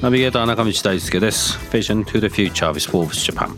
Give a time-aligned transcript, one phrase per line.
[0.00, 1.58] ナビゲーター中道大輔です。
[1.70, 3.50] Vision to the Future with Forbes Japan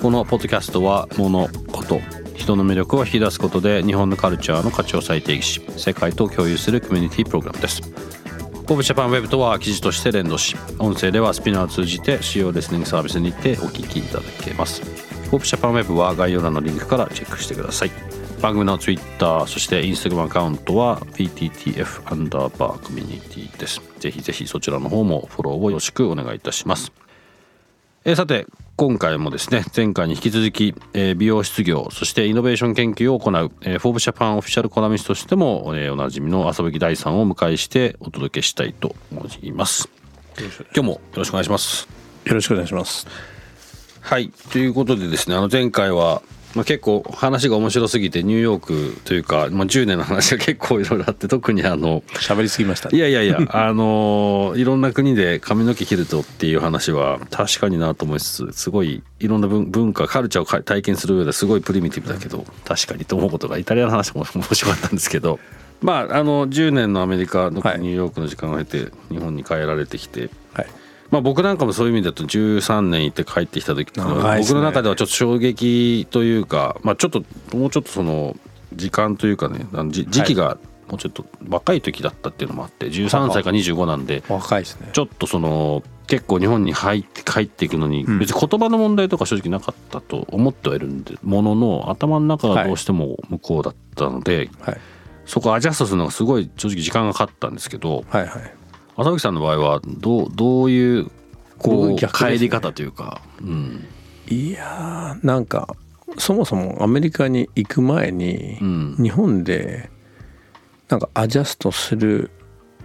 [0.00, 2.00] このポッドキャストは物事
[2.34, 7.80] 人の魅力を引き出すことで日本のカルチャーの価値を再定義し世界と共有するコミュニティプログラムです。
[7.82, 14.82] Forbes Japan ウェブとは記事として連動し音声ではスピナーを通じて主要リスニングサービスにてお聞きいただけます。
[14.82, 18.11] Forbes Japan ウェブは概要欄のリンクからチェックしてください。
[18.42, 23.80] 番組の Twitter そして Instagram アカウントは VTTF アンダーバーコミュニティです。
[24.00, 26.90] ぜひぜひそちらの方もフォローをよろしくお願いいたします。
[28.04, 39.88] えー、さて今回もですね前回に引き続き、えー、美容失業そしてイノベーション研究を行う、えー、フォーブジャパンオフィシャルコラミストとしても、えー、おなじみの遊び第3を迎えしてお届けしたいと思います。
[40.36, 41.86] 今日もよろしくお願いします。
[42.24, 43.06] よろしくお願いします。
[44.00, 44.30] はい。
[44.50, 46.22] ということでですねあの前回は
[46.54, 48.62] まあ、結構話が面白すぎてニューヨー
[48.94, 65.38] クというか、まあ、10年の話が結構いろいろあって特にあの喋りすぎました、ね、いやいやいや あのいろんな国で髪の毛切るとっていう話は確かになと思いつつすごいいろんな文化カルチャーを体験する上ですごいプリミティブだけど確かにと思うことがイタリアの話も 面白かったんですけど
[65.80, 70.66] まああの10年のアメリカのニューヨークの時間を経て日本に帰られてきて、はい
[71.12, 77.22] まあ、僕なんかもそういう意味だと13年行って帰ってきた時ね、僕の中ではちょっと衝撃というか、まあ、ちょっと
[77.54, 78.34] もうちょっとその
[78.74, 80.56] 時間というかね時期が
[80.88, 84.88] もうちょっと若い時だったっていうのもあって13歳か25なんで若いですね。
[84.94, 94.80] ちょっとその結構日本に入って帰っていくのに別に言葉の問題とか正直なかったと思ってはいるんでものの頭の中がどうしても向こうだったので、はい、
[95.26, 98.54] そこアジャストするのがすごい正直時間がかかったんですけど、はいはい、
[98.96, 101.10] 浅口さんの場合はどうどういう
[101.58, 103.86] こう、ね、帰り方というか、うん、
[104.28, 105.74] いやーなんか
[106.18, 108.58] そもそもアメリカに行く前に、
[108.98, 109.88] 日本で
[110.88, 112.30] なんかアジャストする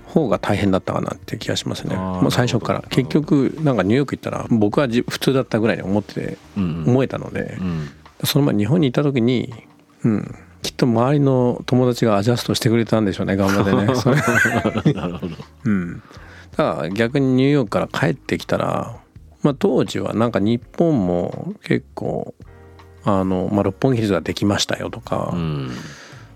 [0.05, 1.95] 方が大変だったかなって気がしますね。
[1.95, 2.81] もう最初から。
[2.89, 7.57] 結局なんかニューヨーク行ったら僕は普通だったぐらいに思って思えたので、
[8.23, 9.53] その前日本にいた時に、
[10.05, 10.35] うん、
[10.67, 13.85] きっと周りの友達がアジャストしてくれたんでしょうね頑張ってね。
[14.93, 16.03] なるほど、うん、
[16.57, 18.97] だから逆にニューヨークから帰ってきたら、
[19.43, 22.33] まあ、当時はなんか日本も結構
[23.05, 25.71] あの、まあ、六本木ヒルズができましたよとか、うん、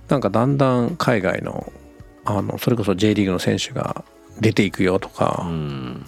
[0.08, 1.70] なんかだんだん海外の
[2.24, 4.06] あのそれこそ J リーグの選手が
[4.40, 6.06] 出ていくよとか、うん、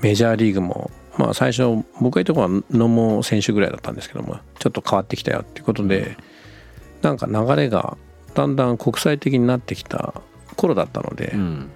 [0.00, 6.16] メジャーリーグもまあ最初僕がいたとこは野茂選手ぐらいだったんですけどもちょっと変わってきたよっていうことで
[7.02, 7.96] なんか流れが
[8.34, 10.14] だんだん国際的になってきた
[10.56, 11.70] 頃だったので、うん、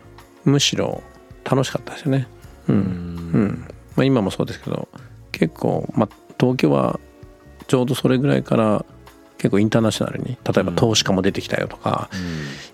[0.45, 1.03] むしろ
[1.45, 2.27] 楽しかったですよね。
[2.69, 3.65] うん、うん。
[3.97, 4.89] まあ、今もそうですけど
[5.33, 6.09] 結構、まあ、
[6.39, 7.01] 東京は
[7.67, 8.85] ちょうどそれぐらいから
[9.39, 12.19] 結構インターナショナルに例えば投資家も出てきたよとか、うん、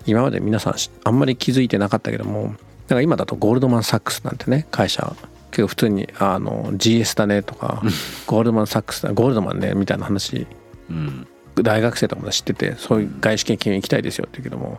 [0.06, 0.74] 今まで皆さん
[1.04, 2.54] あんまり気づいてなかったけども
[2.86, 5.14] だから今だとゴールドマン・サックスなんてね会社
[5.50, 7.82] 結構普通にあの GS だねとか
[8.26, 10.46] ゴールドマン・サックスだゴールドマンねみたいな話、
[10.90, 11.28] うん、
[11.62, 14.78] 大学生とかも知っててそういう外資系企業に行きたいですよって言うけども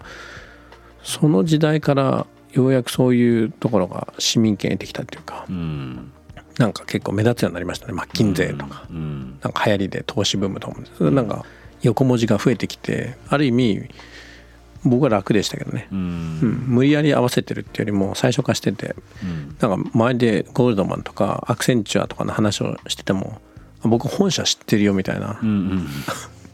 [1.04, 6.12] その時代からようやくそういうところが市民権得てきたっていうか、うん、
[6.58, 7.94] なんか結構目立つようになりましたね。
[7.94, 11.12] マッキンゼーとか、うん、なんか流行りで投資ブームとかも。
[11.12, 11.46] なんか
[11.82, 13.90] 横文字が増えてきてある意味
[14.84, 16.02] 僕は楽でしたけどね、うん、う
[16.46, 23.40] ん、無理やり合わせてるっていうよりも最初化してて、うん、なんか周りでゴールドマンとかアクセンチュアとかの話をしてても
[23.84, 25.40] 僕本社知ってるよみたいな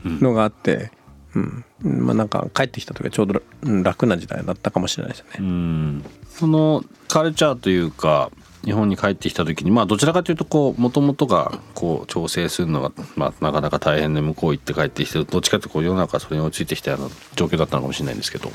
[0.06, 0.92] のがあって、
[1.36, 3.42] うんまあ、なんか帰ってきた時はちょうど
[3.84, 5.30] 楽な時代だったかもしれないですね。
[5.40, 8.32] うんそのカルチャーというか
[8.64, 18.50] 日本に帰ってきた時にまあどちらかというとこうもともとがこう調整するのが、まあ、なかなか大変で向こう行って帰ってきてどっちかというとこう世の中それに落ち着いてきたような状況だったのかもしれないんですけど、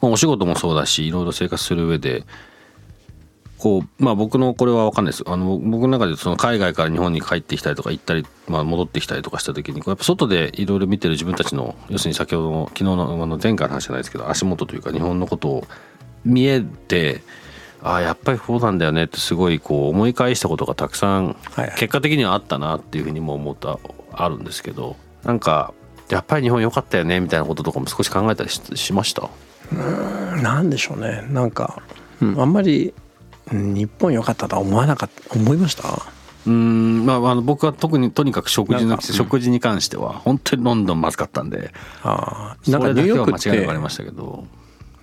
[0.00, 2.24] まあ、お仕事もそうだしいろいろ生活する上で
[3.58, 5.24] こうまあ僕のこれは分かんないです。
[5.26, 15.66] あの僕の中でその海外から日本に帰ってきたりとか行ったり、まあ、戻ってきたりとかした時にやっぱ外でいろいろ見てる自分たちの要するに先ほどの昨日のあの前回の話じゃないですけど足元というか日本のことを
[16.24, 17.22] 見えて
[17.82, 21.36] ああやっぱりそうなんだよねってすごいこう思い返したことがたくさん
[21.78, 23.78] 結果的にはあったなっていうふうにも思った
[24.12, 25.72] あるんですけどなんか
[26.08, 29.28] やっぱり日本良かったよねみたいなこととかも少し考えたりしました？
[29.72, 29.74] う
[30.38, 31.24] んなんでしょうね。
[31.28, 31.82] なんか、
[32.22, 32.94] うん、あんまり
[33.52, 35.82] 日本良かったとは思わなかった思いました？
[36.46, 41.72] うんまあ、あの僕は特にとにかく食事の、食事に関しては本当にロンドンまずかったんで
[42.02, 44.44] あなんかニューヨークって間違いがありましたけど。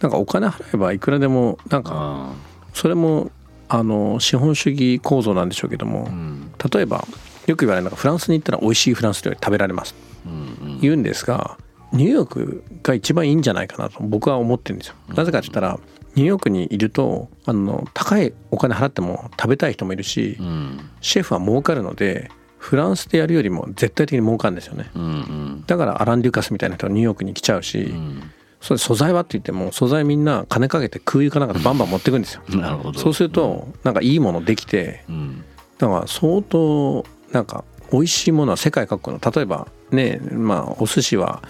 [0.02, 2.34] なんかお金払えばいくらでもなんか
[2.74, 3.32] それも
[3.70, 7.06] あの資本主義構造なんでしょうけども、うん、例えば
[7.48, 9.96] よく言われるのがフランスに行ったら美味しいフランス料理食べられます、
[10.26, 10.36] うんう
[10.76, 11.58] ん、言うんですが
[11.94, 14.96] ニューヨークが一番いいんじゃないかなと僕は思ってるんですよ。
[15.08, 15.80] なぜかって言ったら
[16.16, 28.32] ニューヨークにいるとあの高いお金払っても食べたい人もいるし、うん、シェフは儲かるのでフランスでやるよりも絶対的に儲かるんですよね、うんうん、だからアラン・デュカスみたいな人がニューヨークに来ちゃうし、うん、
[28.62, 32.42] それ素材はって言っても素材みんな金かけて空輸かなんかでバンバン持ってくんですよ。
[32.58, 33.00] なるほど。
[33.00, 35.44] そうするとなんかいいものできて、うん、
[35.78, 41.44] だから相当なんか美味しいものは世界各国の例えばねまあお寿司は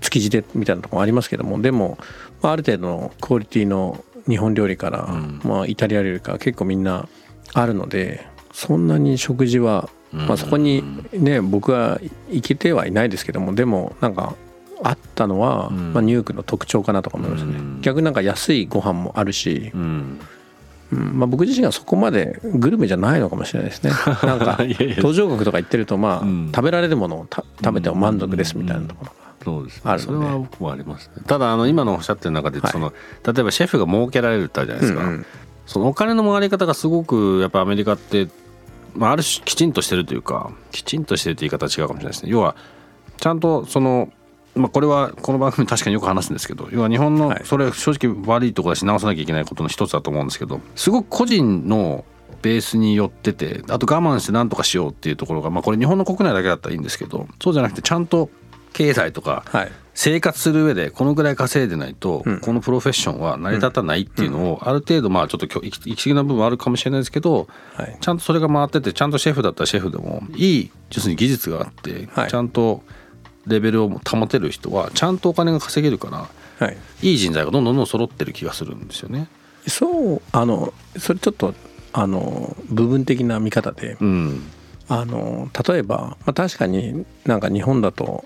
[0.00, 1.96] 築地でみたいなとこもありますけどもでも
[2.42, 7.08] ある程度のクオリティの日本料理から、うん、まあ、イタリア料理から結構みんな
[7.54, 10.82] あるのでそんなに食事は、まあ、そこに
[11.12, 14.34] ね僕は行けてはいないですけどもでもなんか
[14.82, 20.20] あったのは、まあ、ニューヨークの特徴かなとか思いますね、逆になんか安いご飯もあるし、うん。
[20.90, 23.90] まあ、僕自身はそこまでグルメじゃないのかもしれないですね。
[24.22, 24.58] なんか
[25.00, 35.26] 途上国とか行ってるとまあ、食べられるものを食べても満足ですみたいなところがそうです、ね、それは僕もあります、ね、ただあの今のおっしゃってる中でその、はい、例えばシェフが儲けられるってあるじゃないですか、うんうん、
[35.66, 38.28] そのお金の回り方がすごくやっぱアメリカって、
[38.94, 42.30] まあ、ある種きちんとしてるというかきちんとしてるという言い方は違うかもしれないですね。
[42.30, 42.56] 要は
[43.18, 44.12] ちゃんとその
[44.54, 52.04] まあ、これはこの番組確かによく話すんですけど要は日本のそれ正直悪いところだし直さなきゃいけないことの一つだと思うんですけどすごく個人の
[52.42, 58.30] ベースによっててあと我慢して何とかしようっていうところがまあこれ日本の国内だけだったらいいんですけどそうじゃなくてちゃんと
[58.78, 59.44] 経済とか
[59.92, 67.48] 生活する上でこのぐらい稼いでないとこのプロフェッションは成り立たないっていうのをある程度まあちょっと行き過ぎな部分はあるかもしれないですけど
[68.00, 72.84] ちゃんとそれが回っててちゃんとシェフだったらシェフでもいい要するに技術があってちゃんと
[73.48, 76.28] レベルを保てる人はちゃんとお金が稼げるか
[76.60, 76.70] ら
[77.02, 77.14] い。
[77.14, 79.26] い人材がどんどんどん揃ってる気がするんですよね。
[79.66, 81.54] そうあのそれちょっと
[81.92, 84.42] あの部分的な見方で、うん、
[84.88, 88.24] あの例えば、まあ、確かになんか日本だと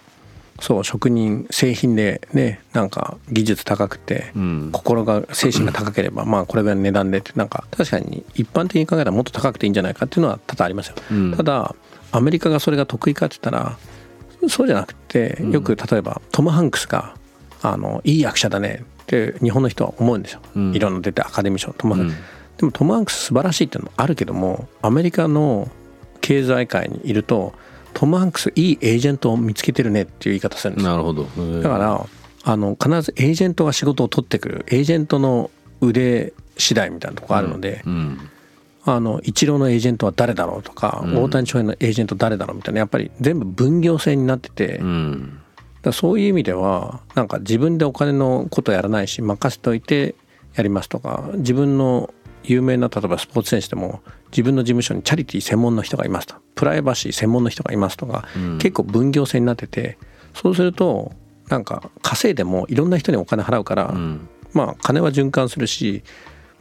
[0.63, 11.75] そう職人製品でねなんか技術高くて、うん、心が精神が高ければ、まあこれぐらいの値段でってなんか確かに一般的に考えたらもっと高くていいんじゃないかっていうのは多々ありますよ、うん、ただ
[12.13, 13.77] アメリカがそれが得意かって言ったら
[14.49, 17.17] そうじゃなくてよく例えばトム・ハンクスが
[17.61, 22.19] あのいい役者だねって日本の人は思うんですよ、うん、いろんな出てアカデミー賞トム・ハンクス、
[22.59, 25.69] でもトム・ハンクス素晴らしいっていうのもあるけどもアメリカの
[26.21, 27.53] 経済界にいると
[27.95, 30.87] トム・ハンクスいいエージェントを見つけてるねっていう言い方するんです。
[30.87, 31.25] なるほど。
[31.63, 32.07] だから
[32.45, 35.51] あの必ずエージェントが仕事を取ってくるエージェントの
[35.81, 38.19] 腕次第みたいなとこあるので、うんうん、
[38.85, 45.41] あのイチローのエージェントは誰だろうとか、うん、大谷翔平のエージェント誰だろうみたいなやっぱり全部分業制になってて、うん、
[45.83, 50.15] だそういう意味ではなんか自分でお金のことやらないし任せておいて
[50.55, 52.13] やりますとか自分の
[52.45, 54.01] 有名な例えばスポーツ選手でも
[54.31, 56.35] 自分の事務所にチャリティー専門の人がいますと。
[56.55, 59.99] プライバシー専門の人がいますとか、うん、結構分業制になってて
[60.35, 61.13] そうすると
[61.49, 66.03] なんか稼いでもいろんな人にお金払うから、うん、まあ金は循環するし、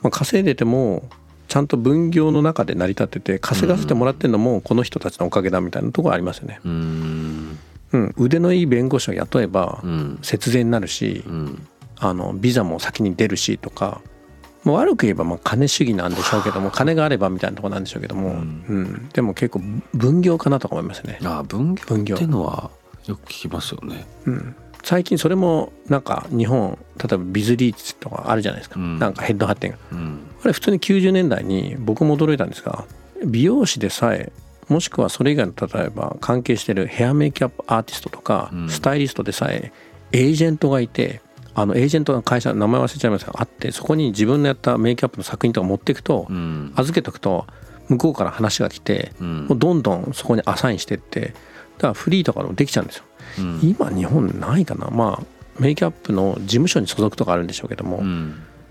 [0.02, 1.10] まあ、稼いでても
[1.48, 6.60] ちゃんと分業の中で成り立ってて稼がせてもらってるのもこの人たちのおかげだみたいなところありますよね。
[6.64, 7.60] うん。
[7.94, 9.84] うん、腕のいい弁護士を雇えば
[10.22, 11.26] 節税になるし、
[12.00, 14.02] あのビザも先に出るしとか
[14.64, 19.62] もう悪く言えばまあ金主義なんでしょうけども金があればみたいなところなんでしょうけども、うん、うん、でも結構
[19.94, 21.20] 分業かなとか思いますね。
[21.24, 22.16] あ分業。
[22.16, 22.70] っていうのは
[23.08, 24.06] よく聞きますよね。
[24.26, 32.86] うん、最近それもなんか日本例えばビズリーチとかあるじゃないですか、うん、なんかヘッドハッテンが、うん、あれ普通に90年代に僕も驚いたんですが
[33.26, 34.32] 美容師でさえ
[34.70, 39.74] もしくはそれ以外の例えば関係してるヘアメイキャップアーティストとか、スタイリストでさえ
[40.14, 41.20] エージェントがいて
[41.54, 47.46] あのエージェントの会社名前忘れちゃいますがあってそこに自分のやったメイキャップの作品とか持っていくと、うん、預けとくと
[47.90, 51.34] 向こうから話が来て、うん、もうどんどんそこにアサインしてって
[51.78, 53.04] だからフリーとかでもできちゃうんですよ、
[53.40, 54.90] うん、今日本ないかな。
[54.90, 58.02] まあメイキャップの事務所に所属とかあるんでしょうけども、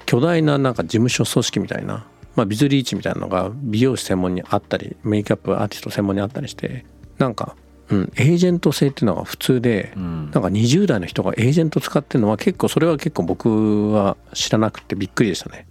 [0.07, 6.85] 巨大ななんか事務所組織みたいな、まあ、ビズリーチみたいなのが美容師専門にあったりメイキャップアーティスト専門にあったりして
[7.19, 7.55] なんか
[7.91, 15.67] うん、エージェント制っていうのが普通で、うん、なんか20代の人がエージェント使ってるのは結構それは結構僕は知らなくてびっくりでしたね。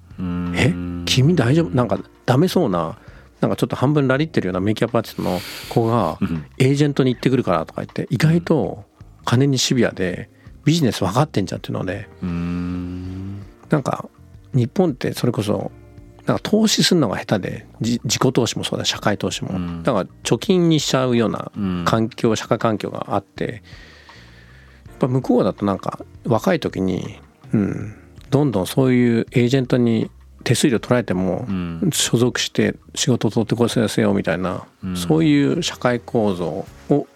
[0.55, 0.73] え？
[1.05, 1.69] 君大丈夫？
[1.69, 2.97] なんかダメそうな
[3.39, 6.17] なんかちょっと半分ラリってるようなメイキャップアーティストの子が
[6.57, 8.83] エージェントに行ってくるからとか言って意外と
[9.23, 10.29] 金にシビアで
[10.65, 12.09] ビジネス分かってんじゃんっていうので
[13.69, 14.09] なんか
[14.53, 15.71] 日本ってそれこそ
[16.29, 21.51] なんか投資するのが下手で自己投資もそうだ社会投資も、うん、だから貯金にしちゃうような
[21.85, 23.63] 環境、うん、社会環境があって
[24.85, 27.19] やっぱ向こうだとなんか若い時に、
[27.51, 27.95] うん、
[28.29, 30.11] どんどんそういうエージェントに
[30.43, 31.47] 手数料取られても
[31.91, 36.45] 所属して仕事を取ってこせせよみたいな、うん、そういう社会構造
[36.89, 37.07] を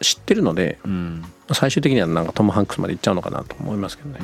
[0.00, 4.18] 知ってるので、うん、最終的にはなんかトム・ハンクスまで行っちゃうのかなと思いますけどね。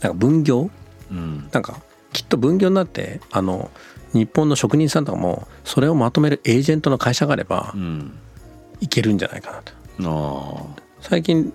[0.00, 0.68] なんか分業、
[1.10, 1.80] うん、なんか
[2.34, 3.70] と分業になってあの
[4.12, 7.74] 日本の職人さんとかもそれをまとめるエージェントの会社があれば、
[8.80, 9.72] いけるんじゃないかなと。
[11.00, 11.52] 最近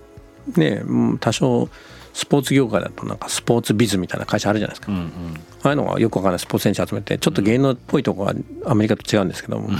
[0.55, 0.83] ね
[1.19, 1.69] 多少
[2.13, 5.05] スポーツ業界だとなんかスポーツビズみたいな会社あるじゃないですか、うんうん、
[5.63, 6.39] ああいうのがよくわかんない。
[6.39, 8.33] スポーツ選手集めてちょっと芸能っぽいとこは
[8.65, 9.77] アメリカと違うんですけども、うん、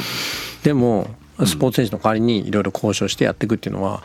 [0.64, 1.10] でも
[1.46, 4.04] スポーツ選手の代わりにいろいろ交渉してやっていくっていうのは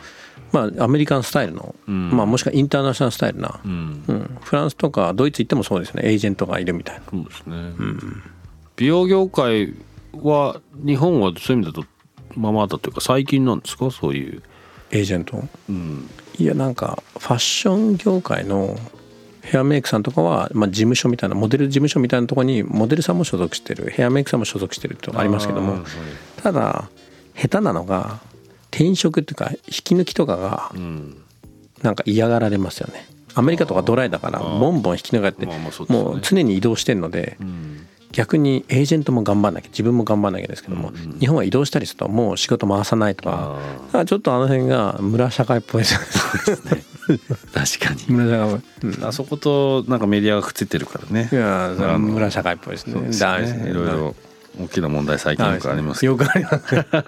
[0.51, 6.03] まあアメリカンスタイルの、うん、まあもしくはインターナショナルスタイルな、うん、うん、フランスとかドイツ行ってもそうですね。
[6.05, 7.01] エージェントがいるみたいな。
[7.09, 8.23] そうですね、うん、
[8.75, 9.73] 美容業界
[10.13, 11.85] は日本はそういう意味だと
[12.35, 13.91] まあまだというか最近なんですか？
[13.91, 14.43] そういう。
[14.91, 18.77] エージェント、うん、いやなんかファッション業界の
[19.41, 23.89] ヘアメイクさんとかは、まあ、事務所みたいなモデル事務所みたいなところにモデルさんも所属してる。
[23.89, 25.83] ヘアメイクさんも所属してるってありますけども。
[26.37, 26.87] ただ
[27.35, 28.21] 下手なのが
[28.75, 30.71] 転職っていうか引き抜きとかが
[31.81, 33.07] なんか嫌がられますよね。
[33.33, 35.45] アメリカとかドライだからボンボン引き抜かれて
[35.91, 37.37] もう常に移動してるので
[38.11, 43.57] 逆にエージェントも頑張んなきゃ自分も頑張んなきゃですけども、日本は移動したりするともう仕事回さないとか
[44.05, 46.83] ちょっとあの辺が村社会っぽいですね。
[47.53, 51.29] 確かに村社会、うん、あそことなんかメディアがくっついてるからね。
[51.31, 52.99] いや村社会っぽいですね。
[53.01, 53.69] ですね。
[53.69, 54.15] いろいろ
[54.59, 57.03] 大きな問題最近よくありますよくありますよくあ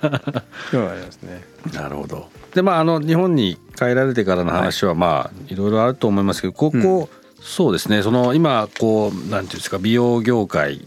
[0.95, 2.29] りますねなるほど。
[2.53, 7.09] でまああの日本に帰られてからの話はまあいろいろあると思いますけどここ、
[7.39, 8.01] そうですね。
[8.01, 10.83] その今こうなんていうんですか美容業界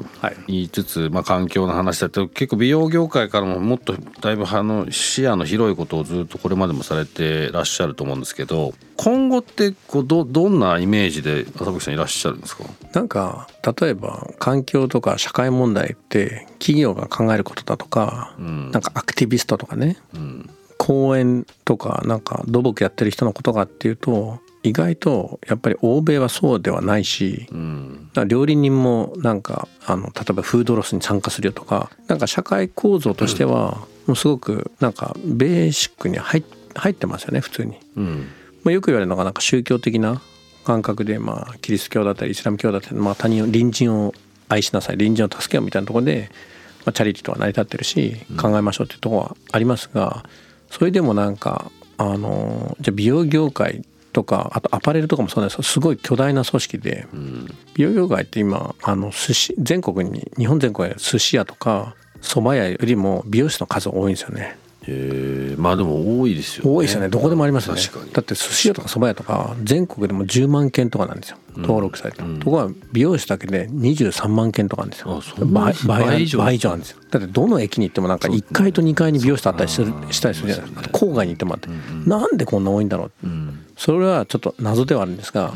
[0.49, 12.65] にいつつ、まあ、環境の話だと結構美容業界からももっとだいぶあの視野の広いことをずっとこれまでもされてらっしゃると思うんですけど今後ってこうどどんなイメージで浅吹さんいらっしゃるんですか？
[12.95, 13.47] なんか
[13.81, 20.51] 例えば環境とか社会問題って企業が考えることだとか、うん、なんかアクティビストとかね、うん、
[20.91, 36.43] 公園とかなんか土木やってる人のことかっていうと意外とやっぱり欧米はそうではないし、うん、料理人もなんかあの例えばフードロスに参加するよとかなんか社会構造としてはもうすごくなんかベーシックに入
[36.75, 37.79] 入ってますよね普通に。
[37.97, 38.27] うん、
[38.65, 40.21] まあ、よく言われるのがなんか宗教的な
[40.65, 44.13] 感覚でまあキリスト教だったりイスラム教だったり、まあ、他人を隣人を
[44.49, 46.31] 愛しなさい隣人を助けようみたいなところで、
[46.85, 50.25] まあ、チャリティーとは成り立ってるし考えましょうっていうところはありますが
[50.71, 64.57] それでもなんかあのじゃあ美容業界とかあとアパレルとかもそうなんですけどすごい巨大な組織で、うん、美容業界って今あの寿司全国に日本全国に寿司屋とか蕎麦屋よりも美容師の数多いんですよね。
[64.89, 66.71] へまあでも多いですよね。
[66.71, 67.09] 多いですよね。
[67.09, 67.81] どこでもありますよね。
[68.13, 71.37] だって寿司屋とか蕎麦屋とか全国でも10万件とかなんですよ。
[71.57, 75.21] 登録された、うん、ところが美容師だけで23万件とかなんですよ。
[75.45, 76.39] 倍倍以上。
[76.39, 77.01] 倍以上なんですよ。
[77.11, 80.91] だってどの駅に行ってもなんか1階と2階に美容室あったりするしたりするじゃないですか。
[80.99, 85.53] 郊外に行ってもあって、うん、なんでこんな多いんだろう、うん、それはちょっと謎ではあるんですが、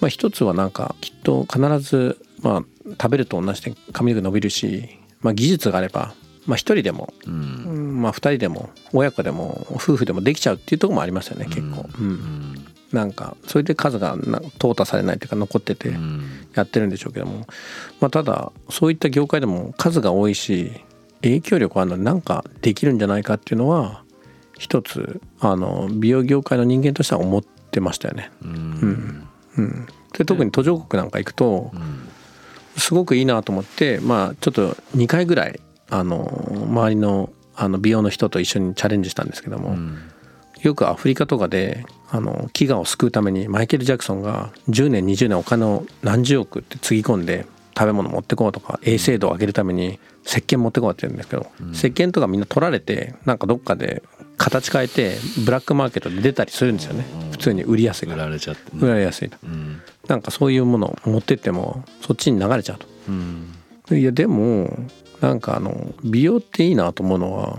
[0.00, 6.14] まあ一つはなんかきっと必ずまあ食べると同じで髪の毛伸びるし、まあ、技術があれば
[6.46, 7.73] まあ、1人でも、うん、
[8.04, 12.54] まあ、2人でも親子でも夫婦でもできちゃうっていうとこもありますよね結構、うん、うん、
[12.92, 15.90] なんかそれで数が淘汰されないというか残ってて
[16.54, 17.46] やってるんでしょうけども、
[18.00, 20.70] まあ、ただそういった業界でも数が多いし
[21.22, 24.04] 影響力あるので何かできるんじゃないかっていうのは
[24.58, 28.30] 一つあの美容業界の人間としては思ってましたよね。
[28.42, 31.72] うん、うん、で特に途上国なんか行くと、
[32.76, 35.58] すごくいいなと思ってまあちょっと2回ぐらい
[35.90, 39.98] あの周りのあの美容の人と一緒にチャレンジしたんですけども、うん、
[40.60, 47.46] よくアフリカとかであの飢餓を救うためにマイケル・ジャクソンが10年20年お金を何十億ってつぎ込んで
[47.76, 54.02] 食べ物持ってこうとか衛生度を上げるために石鹸持ってこうって言うんですけど、うん、石鹸とかみんな取られてなんかどっかで
[54.36, 58.24] 形変えてブラックマーケットで出たりするんですよね、うん、普通に売りやすいから。
[58.24, 64.76] 売られちゃって、ね、売られやすいと、うん、なんかそういうものを持ってってもそっちに流れちゃうと、うん、いやでも
[65.24, 67.58] なんかあの美容っていいなと思うのは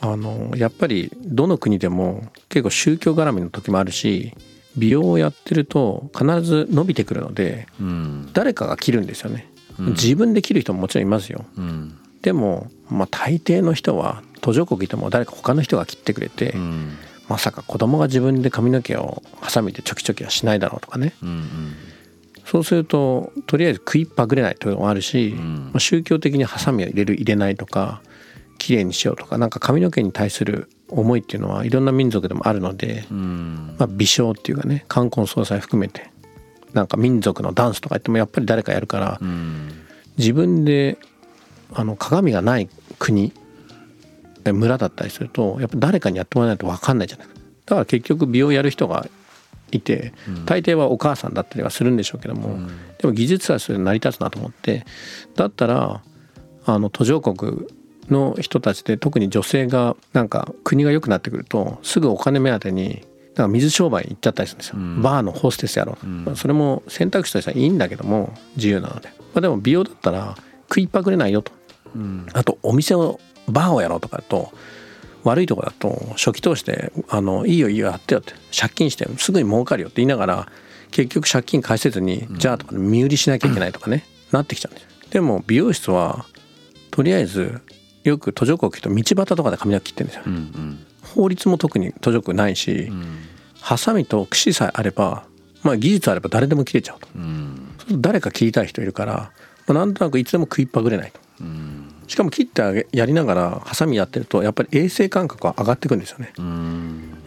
[0.00, 4.34] あのやっぱりどの国でも結構宗教絡みの時もあるし
[4.76, 9.48] 美容をやってると必ず伸びてくるので、うん、誰かが切るんですよね、
[9.78, 16.54] うん、自分で切る人ももちろんいますよ、うん、でも、まあ、大抵の人は途上国いても誰か他の人が切ってくれて、
[17.28, 21.74] まさか子供が自分で髪の毛をハサミでチョキチョキはしないだろうとかね、うんうん、
[22.46, 28.00] そうするととりあえず食いっぱぐれないというのもあるし、まあ、宗教的にハサミを入れる入れないとか
[28.58, 36.10] 綺麗にしようとかなんか髪の毛に対する思いっていうのはいろんな民族でもあるので、まあ、微笑っていうかね冠婚葬祭含めて
[36.72, 39.20] なんか民族のダンスとか言ってもやっぱり誰かやるから、
[40.18, 40.98] 自分で
[41.72, 43.32] あの鏡がない国
[44.44, 47.26] 村だったりするとやっぱ誰かにやってもらわないと分かんないじゃない。
[47.28, 47.34] だ
[47.76, 49.06] から結局美容やる人が
[49.72, 50.12] いて
[50.44, 52.58] 大抵はお母さんだったりはするんでしょうけども、
[52.98, 54.84] でも技術はそれ成り立つなと思って
[55.34, 56.02] だったら
[56.64, 57.66] あの途上国
[58.08, 63.04] の人たちで特に女性がなんか国が良くなってくるとすぐお金目当てに
[63.34, 70.36] なんか水商売行っちゃったりするんですよ、うん、バーのホステスやろう、うん、まあ、それも選択肢としてはいいんだけども自由なので、まあ、でも美容だったら
[70.68, 71.52] 食いっぱぐれないよと、
[71.94, 74.52] うん、あとお店をバーをやろうとかと
[75.26, 80.48] 悪いとこだと初期投資であの「いいよいいよやってよ」って借金してすぐに儲かるよって言いながら
[80.92, 86.26] 結局借金返せずに、じゃあとか身売りしなきゃいけないとかね、 なってきちゃうんですでも美容室は
[86.90, 87.60] とりあえず
[88.04, 93.18] よく途上国行くと道端とかで髪の毛切ってるんですよ、うんうん、法律も特に途上国ないし、うん、
[93.60, 95.24] ハサミと櫛さえあれば
[95.62, 99.32] まあ技術あれば誰でも切れちゃうと、うん、誰か切りたい人いるから、
[99.66, 106.42] まあ、なんとなくいつでも食いっぱぐれないと、うん、しかも切ってやりながらハサミやってるとやっぱり衛生感覚は上がってくんですよね、や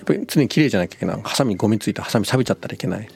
[0.01, 1.21] っぱり常に綺麗じゃなきゃいけない。
[1.21, 3.09] ハサミゴミついてハサミ錆びちゃったらいけない、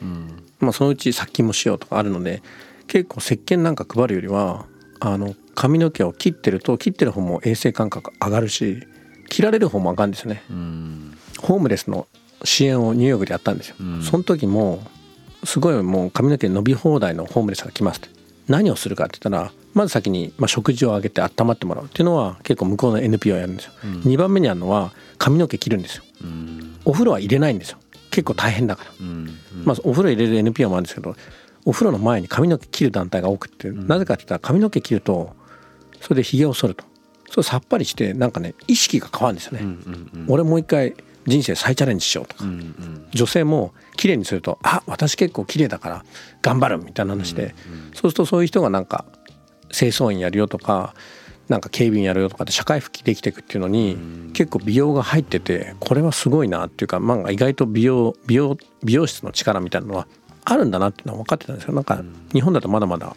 [0.60, 2.42] まあ、そのうち殺菌もしようとかあるので
[2.86, 4.66] 結構石鹸なんか配るよりは
[5.00, 8.86] あの髪の毛を切ってると切ってる方も衛生感覚上がるし
[9.28, 10.42] 切られる方も上がるんですよね。
[11.38, 12.06] ホームレスの
[12.44, 13.76] 支援をニューヨークでやったんですよ。
[14.02, 14.82] その時も
[15.44, 18.08] すごいもう髪の毛伸び放題のホームレスが来ますって。
[18.48, 23.72] 何をするかって言ったらまず先にまあ食事をあげて温まってもらうっていうのは結構向こうの NPO やるんですよ。
[23.84, 26.04] うん、2番目にあるのは髪の毛切るんですよ。
[26.84, 27.78] お風呂は入れないんですよ。
[28.10, 28.90] 結構大変だから。
[29.64, 31.16] まあお風呂入れる NPO もあるんですけど
[31.64, 35.34] お風呂の前に髪の毛切る団体が多くて、なぜかって言ったら髪の毛切ると
[36.00, 36.84] それでひげを剃ると。
[37.34, 39.66] それさっぱりしてなんかね意識が変わるんですよね、うん
[40.14, 40.94] うんうん、俺もう一回
[41.26, 46.04] 人生再チャレンジしようとか、うんうん、女性も綺麗にするとあ私結構綺麗だから
[46.42, 49.04] 頑張るみたいな話で、うんうん、そうするとそういう人がなんか
[49.74, 50.94] 清掃員やるよとか
[51.48, 53.98] なんか警備員やるよとかって社会復帰できていくっていうのに、
[54.32, 60.06] 結構美容が入っててこれはすごいなっていうか、まあ、意外と美容美容美容室の力みたいなのは
[60.44, 61.74] あるんだなっていうのは分かってたんですよ。
[61.74, 63.14] なんか日本だとまだまだ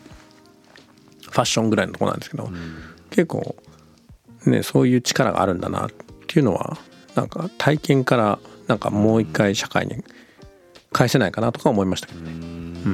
[1.21, 2.49] ファッションぐらいのとこなんですけど、
[3.11, 3.55] 結構
[4.45, 5.89] ねそういう力があるんだなっ
[6.27, 6.77] ていうのは
[7.15, 10.03] なんか体験からなんかもう一回社会に
[10.91, 12.31] 返せないかなとか思いましたけどね。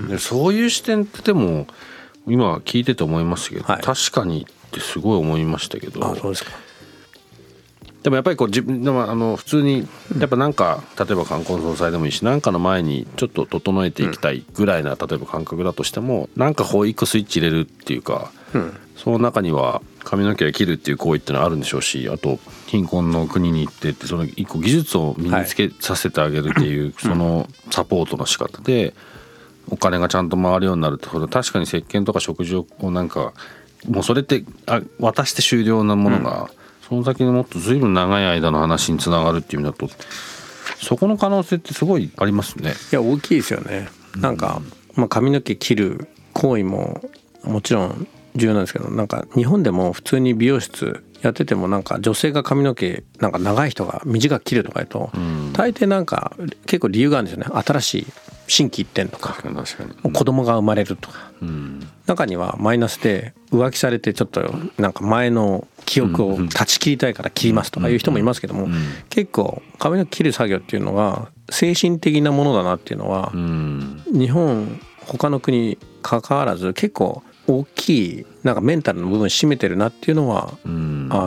[0.09, 1.67] うん、そういう視点ってでも
[2.27, 6.05] 今聞いてて思いましたけど、はい、確かにってすごい思いましたけど。
[6.05, 6.51] あそうですか。
[8.03, 9.87] でもやっぱりこう自分でもあの普通に
[10.19, 28.93] やっぱなんか例えば冠婚葬祭でもいいし何かの前にちょっと整えていきたいぐらいな例えば感覚だとしてもなんかこう一個スイッチ入れるっていうか、うん、その中には髪の毛を切るっていう行為っていうのはあるんでしょうしあと貧困の国に行ってってその一個技術を身につけさせてあげるっていうそのサポートの仕方で
[29.69, 33.33] お金がちゃんと回るようになるってこと確かに石鹸とか食事をなんか
[33.87, 39.89] もうそれってあ渡して終了なものが、うんその先にもっと随分長い間の話につながるっていう意味だと
[40.81, 42.73] そこの可能性ってすごいありますね。
[42.91, 43.87] いや大きいですよね。
[44.17, 44.61] なんか、
[44.95, 47.01] まあ、髪の毛切る行為も
[47.43, 55.09] もちろん重要なんですけどなんか日本でも普通に美容室やっててもなんか女性が髪の毛なんか長い人が短く切るとか言うと、
[55.53, 56.33] 大抵なんか
[56.65, 57.61] 結構理由があるんですよね。
[57.65, 58.07] 新しい
[58.47, 59.37] 心機一転とか。
[60.11, 61.31] 子供が生まれるとか、
[62.07, 64.41] 中にはマイナスで浮気されてちょっと
[64.77, 68.67] なんか前の記憶を断ち切りたいから切りますとかいう人もいますけども、
[69.09, 73.31] 結構髪の毛切る作業っていうのが精神的なものだなっていうのは、
[74.11, 80.67] 日本他の国かかわらず結構大きいなんかメンタルの部分占めてるなっていうのは、あ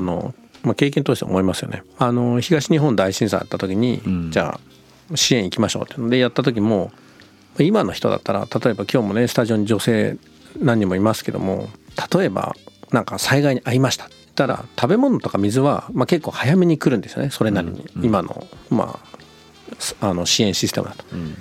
[0.00, 1.82] のまあ、経験として思いますよね。
[1.98, 4.00] あの東日本大震災あった時に、
[4.30, 4.58] じゃ
[5.12, 6.90] あ支援行きましょうってのでやった時も
[7.58, 10.16] 今の人だったら例えば今日もねスタジオに女性
[10.58, 11.68] 何人もいますけども
[12.12, 12.56] 例えば
[12.90, 19.00] なんか災害に遭いましたったら食べ物とか水は、まあ、結構早めに来るんですよねそれなりに、うんうん、今の,、ま
[20.00, 21.34] あ、あの支援システムだと、うん、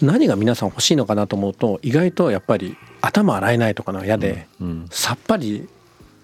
[0.00, 5.68] 何が皆さん欲しいのかなと思うと意外とやっぱり頭洗えないとかの嫌で、うんうん、さっぱり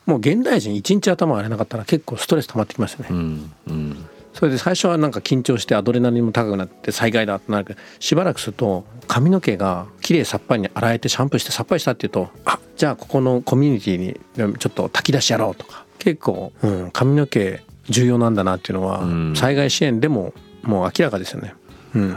[0.06, 15.84] もう現代人一日頭洗えなかったら結構ストレス溜まってきますよね、うんうん、それで最初はなんか緊張してアドレナリンも高くなって災害だってなるけどしばらくすると髪の毛がきれいさっぱりに洗えてシャンプーしてさっぱりしたっていうとあじゃあここのコミュニティにちょっと炊き出しやろうとか。
[16.04, 21.54] 結構、うん、髪の毛重要なんだなっていうのは、災害支援でももう明らかですよね。
[21.94, 22.16] うん、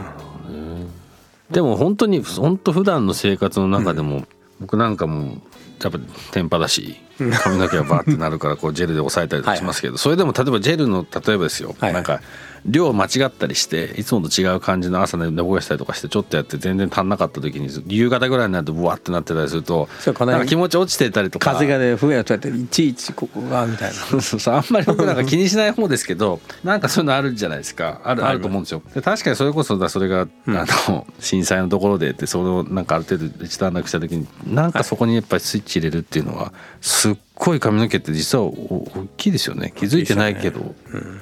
[1.50, 4.26] でも本当に本当普段の生活の中でも、
[4.60, 5.40] 僕なんかも
[5.82, 5.98] やっぱ
[6.32, 6.96] 天パだし
[7.42, 12.20] 髪の毛がバーってなるからこうジェルで押さえたりとかしますけどそれでも例えばジェルの例えばですよ、なんか
[12.64, 21.52] 量間違ったりしていつもと違う感じの朝で寝ぼけしたりとかしてちょっとやって全然足んなかった時に夕方ぐらいになるとブワってなってたりするとなんか気持ち落ちてたりとか。
[21.52, 23.94] 風がね笛をとやっていちいちここがみたいな。
[23.94, 41.20] そうそうあんまり僕なんか気にしない方ですけどなんかそういうのあるじゃないですかあるあると思うんですよで確かにそれこそだそれが、うん、あの震災のところでってそれをなんかある程度一段落した時になんかそこにやっぱりスイッチ入れるっていうのはすっごい髪の毛って実は大きいですよね気づいてないけど、うん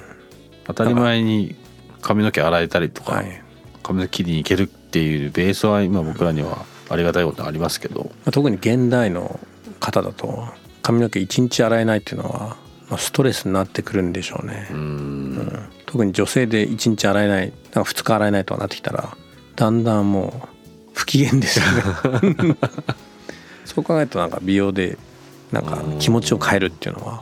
[0.67, 1.55] 当たり前に
[2.01, 3.41] 髪の毛洗えたりとか、はい、
[3.83, 8.11] 髪の毛切りに行けるっていうベースは今僕らにはありがたいことありますけど。
[8.31, 9.39] 特に現代の
[9.79, 10.45] 方だと
[10.81, 12.57] 髪の毛一日洗えないっていうのは、
[12.89, 19.17] まあ、ストレスになってくるんでしょうね、うん、特に女性で一日洗えないなんか2日洗えないとかなってきたら
[19.55, 20.47] だんだんもう
[20.93, 21.65] 不機嫌ですよ
[22.31, 22.55] ね。
[23.65, 24.97] そう考えるとなんか美容で
[25.51, 27.21] なんか気持ちを変えるっていうのは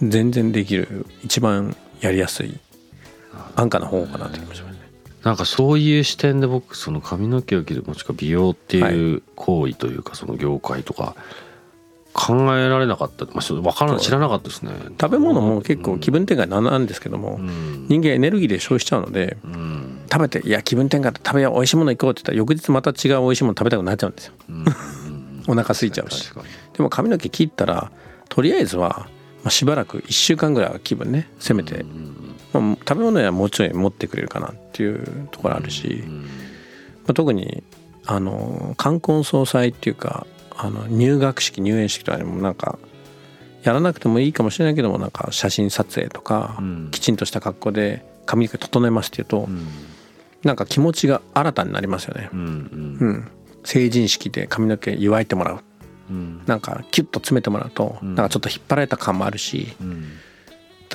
[0.00, 2.58] 全然できる一番やりやすい
[3.54, 4.74] 安価な方かなと思いましたね。
[5.22, 11.16] なんかそういう視点で僕その髪の毛を切るもしくは美容っていう行為というかその業界とか
[12.12, 14.72] 考えられなかった、まあ、分からない知らなかったですね。
[15.00, 24.64] 食べ物も結構気分転換なんですけども、うん、人間エネルギーで消費しちゃうので、うん、食べていや気分転換で食べよう美味しいもの行こうって言ったら翌日また違う美味しいもの食べたくなっちゃうんですよ、うん、
[25.48, 26.30] お腹空いちゃうし。
[26.76, 27.90] でも髪の毛切ったら
[28.28, 29.08] とりあえずは、
[29.42, 31.84] まあ、しばらく1週間ぐらいは気分ねせめて
[32.60, 37.62] まあ、食べ物はもうちょい持ってくれるかなっていうところあるし、まあ、特に
[38.06, 42.78] あの冠婚葬祭っていうかあの入学式入園式とかにもなんか
[43.62, 49.66] やらなくてもいいかもしれないけどもなんか写真撮影とか、きちんとした格好で髪の毛整えますっていうと、うん、
[50.42, 52.28] なんか気持ちが新たになりますよね。
[52.32, 53.30] うん、うん、
[53.64, 55.60] 成人式で髪の毛祝いてもらう、
[56.10, 59.74] うん、なんかキュッと詰めてもらうと、なんかちょっと引っ張られた感もあるし、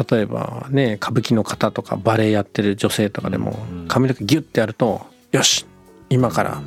[0.10, 3.58] 例えばね歌舞伎の方とかバレエやってる女性とかでも
[3.88, 5.66] 髪の毛ギュッてやるとよし
[6.10, 6.62] 今から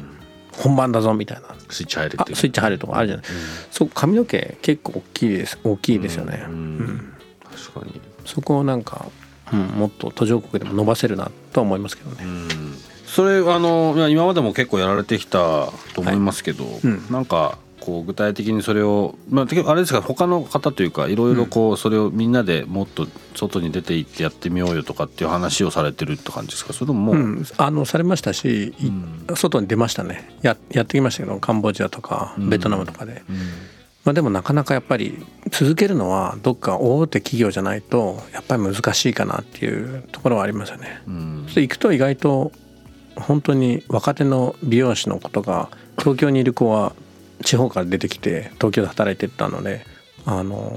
[0.53, 1.55] 本番だぞみたいな。
[1.71, 3.35] スイッチ入るってスイッチ入るとかあるじゃない、うん、
[3.71, 5.59] そう髪の毛結構大きいです。
[5.65, 7.13] 大きいですよね、うん、うん、
[7.51, 7.99] 確かに。
[8.27, 9.07] そこをなんか、
[9.53, 12.25] うん、もっと途上国でも伸ばせるなとは思いますけどね、
[13.07, 15.39] それあの今までも結構やられてきた
[15.95, 26.73] と思いますけど、はい、なんかこう具体的にそれを、まあ、あれですが他の方というかいろいろこうそれをみんなでもっと外に出て行ってやってみようよとかっていう話をされてるって感じですか？
[26.73, 28.73] それとももう、うん、あのされましたし、
[29.29, 30.39] うん、外に出ましたね。
[30.43, 33.37] ややってきましたけどカンボジアとかベトナムとかで、うん、
[34.05, 41.03] まあ、でもなかなかやっぱり続けるのはどっか大手企業じゃないとやっぱり難しいかなっていうところはありますよね。
[41.09, 42.53] うん、そ行くと意外と
[43.17, 45.69] 本当に若手の美容師のことが
[45.99, 46.95] 東京にいる子は
[47.43, 49.85] 地方から出てきて東京で働いてたので
[50.25, 50.73] あの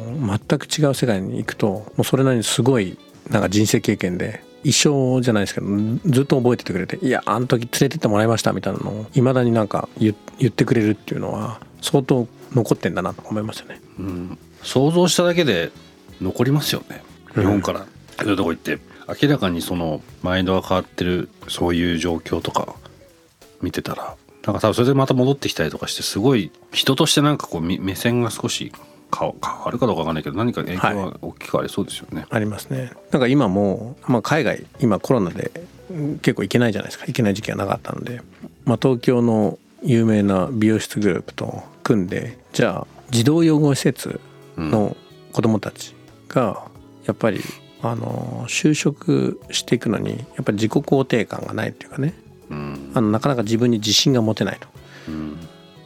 [0.49, 2.97] 全く違う世界に行くともうそれなりにすごい
[3.30, 5.67] なんか人生経験で一生じゃないですけど
[6.06, 13.80] ずっと覚えててくれて「いやあの時連れてってもらいました」みたいなのをいまだになんか言ってくれるっていうのは相当残ってんだなと思いますよね。
[13.99, 15.71] うん、想像しただけで
[16.21, 17.04] 残りますよね。
[17.36, 17.86] 日本から、
[18.17, 18.80] そういうとこ行って。
[19.08, 22.75] 明らかにそのマインドが変わってるそういう状況とか
[23.62, 24.15] 見てたら
[24.46, 28.72] なんか多分それでまた戻ってきたりとかしてすごい人としてなんかこう目線が少し
[29.18, 32.22] 変わるかどうかわかんないけど何か影響は大きくありそうですよね。
[32.22, 32.92] はい、ありますね。
[33.12, 35.52] なんか今も、まあ、海外今コロナで
[36.22, 37.06] 結構行けないじゃないですか。
[37.08, 38.22] 行けない時期がなかったので、
[38.66, 44.20] まあ、東京の有名な美容室グループと組んでじゃあ児童養護施設
[44.58, 44.98] の
[45.32, 45.96] 子どもたち
[46.28, 46.68] が
[47.06, 47.42] やっぱり
[47.82, 52.16] あの就職していくのにやっぱり自己肯定感がないっていうかね
[52.50, 54.68] あのなかなか自分に自信が持てないと、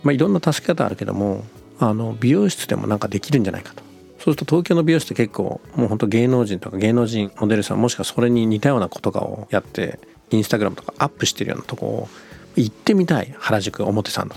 [0.04, 1.44] まあ、いろんな助け方あるけども
[1.80, 3.84] あの美容室でもなんかできるんじゃないかと。
[4.20, 9.98] そうすると東京の美容室って結構もうほんと芸能人とか芸能人モデルさんもしくはそれに似たようなことかをやって
[10.30, 12.10] インスタグラムとかアップしてるようなとこを
[12.58, 14.36] 行ってみたい原宿表参道。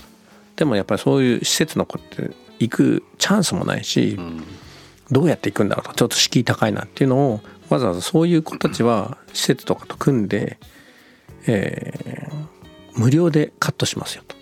[0.55, 4.17] でもやっぱりそういう施設の子って行くチャンスもないし、
[5.11, 5.93] どうやって行くんだろうと。
[5.93, 10.57] ちょっと敷居高いなっていうのをわざわざそういう子たちは施設とかと組んで
[11.47, 14.35] えー、無料でカットしますよと。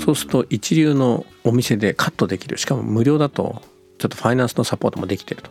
[0.00, 2.58] そうすると一流のお店でカットできる。
[2.58, 3.62] しかも無料だと
[3.98, 5.50] ちょっとファイナンスのサポートもできてると。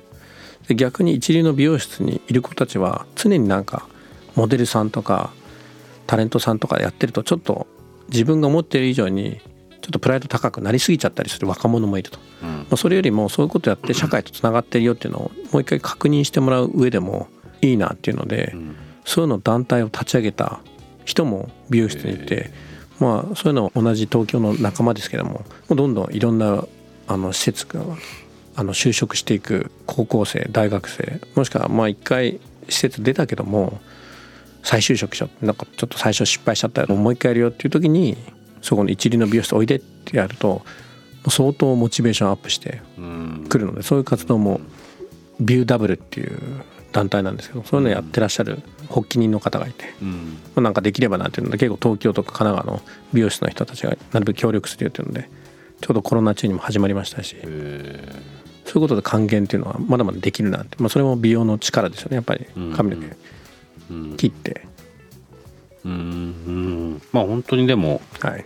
[0.68, 3.88] で逆に一流の美容室にいる子たちは常になんか
[4.36, 5.32] モデルさんとか
[6.08, 7.68] タレントさんとかやってるとちょっと
[8.10, 9.40] 自分が思ってる以上に
[9.82, 17.28] ちょっとプライド高くなりすぎちゃったりする若者もいると、うん、まあ、それよりもそういうことやって社会とつながってるよっていうのをもう一回確認してもらう上でも
[17.62, 20.62] いいなっていうので、うん、そういうの団体を立ち上げた
[21.06, 22.52] 人も美容室にいて
[23.00, 26.66] まあそういうの同じ東京の仲間ですけどももうどんどんいろんな
[27.08, 27.82] あの施設が
[28.56, 32.40] あの就職していく高校生大学生もしくはまあ一回
[32.70, 33.82] 施設出たけども
[34.64, 36.96] 再就職しようなんかちょっと最初失敗しちゃったよ。
[36.96, 38.16] もう一回やるよっていう時に
[38.62, 40.62] そこの一流の美容室おいでってやると
[41.30, 42.82] 相当モチベーションアップして
[43.50, 44.62] くるのでそういう活動も
[45.40, 46.40] ビューダブルっていう
[46.92, 50.38] 団体なんですけどそういうのやってらっしゃる発起人の方がいて、うん。
[50.56, 55.30] まあ、なんかできればなっていうので結構東京とか神奈川の美容室の人たちがなるべく協力するよっていうので
[55.82, 63.34] ちょうどコロナ中にも始まりましたしそういうことで還元っていうのはまだまだできるなって、まあ、それも美容の力ですよねやっぱり髪の毛。
[64.18, 64.66] 切って。
[65.86, 68.46] うん、うん、まあ本当にでも、はい、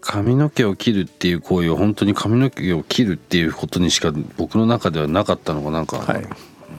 [0.00, 6.26] 髪の毛を切るっていう行為を本当に髪の毛を切るっていうことにしか僕の中ではなかったのがなんか、はい、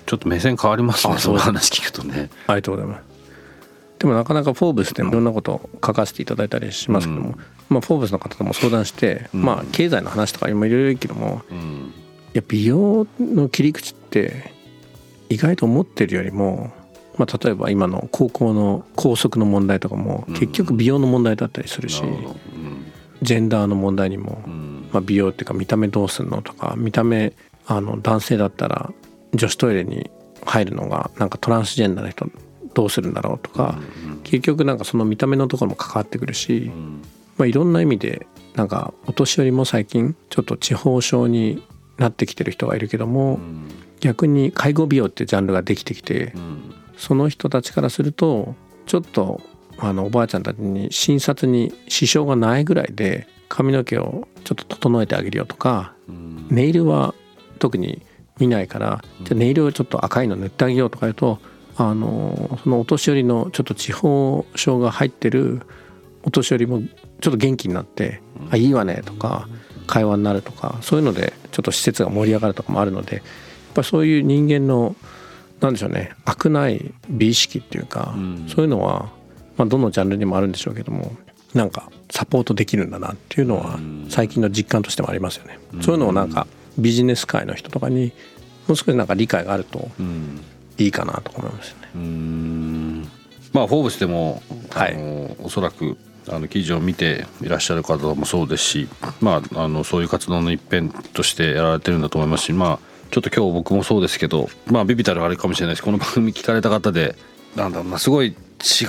[0.09, 2.31] ちょっと目線変わりますねその話聞くとね。
[2.47, 2.89] ありがとうござい。
[2.89, 3.03] ます
[3.99, 7.35] でもなかなか「フォーブス」でいろんなことを書かせていただいたりしますけども、うん、
[7.69, 11.61] まあ、フォーブスの方とも相談して、うん、まあ経済の話とかもいろいろいいけども、うん、い
[12.33, 14.51] や美容の切り口って
[15.29, 16.71] 意外と思ってるよりも、
[17.17, 22.01] まあ、例えば今の高校の校則の問題とかも結局美容の問題だったりするし、
[23.21, 24.41] ジェンダーの問題にも、
[24.91, 27.33] まあ、美容っていうか見た目どうすんのとか見た目
[27.67, 28.91] あの男性だったら
[29.33, 30.09] 女子トイレに
[30.45, 32.27] 入るのがなんかトランスジェンダーの人
[32.73, 33.79] どうするんだろうとか、
[34.23, 36.71] 結局なんかその見た目のところも関わってくるし、
[37.37, 41.63] まあ、いろんな意味でなんかお年寄りも最近ちょっと地方症に
[41.97, 43.39] なってきてる人がいるけども、
[43.99, 46.33] 逆に介護美容ってジャンルができてきて、
[46.97, 49.41] その人たちからするとちょっと
[49.77, 55.93] あのおばあちゃんたちに診察に支障がないぐらいで髪の毛をちょっと整えてあげるよとか、
[56.49, 57.13] ネイルは
[57.59, 58.01] 特に
[58.39, 61.39] 見ないからじゃネイルをちょっと赤いの塗ってあげようとか言うと
[61.77, 65.61] あのそのお年寄りのちょっと地方症が入ってる
[66.23, 66.81] お年寄りも
[67.21, 68.21] ちょっと元気になって
[68.51, 69.47] 「あいいわね」とか
[69.87, 73.23] 会話になるとかそういうのでちょっと施設が盛り上がるとかもあるのでやっ
[73.73, 74.95] ぱそういう人間の
[75.61, 78.15] なんでしょうね悪ない美意識っていうか、
[78.47, 79.11] そういうのは、
[79.57, 81.11] まあ、どのジャンルにもあるんでしょうけども
[81.53, 83.77] なんかサポートできるんだなっていうのは
[84.09, 85.59] 最近の実感としてもありますよね。
[85.81, 86.47] そういうのをなんか
[86.79, 88.13] ビジネス界の人とかに
[88.67, 89.89] もう少しなんか理解があると
[90.77, 91.89] いいかなと思いますよね。
[91.95, 93.07] うん。
[93.53, 98.87] まあフォーブスでも、はい、あのおそらくあの記事を見ていらっしゃる方もそうですし、
[99.21, 105.83] まあ、あのそういう活動の一辺としてやられてるんだと思いますし、まあ、ちょっと今日僕もそうですけど、まあ、ビビたるあれかもしれないです。
[105.83, 107.15] この番組聞かれた方で
[107.55, 108.33] なんだろうなすごい違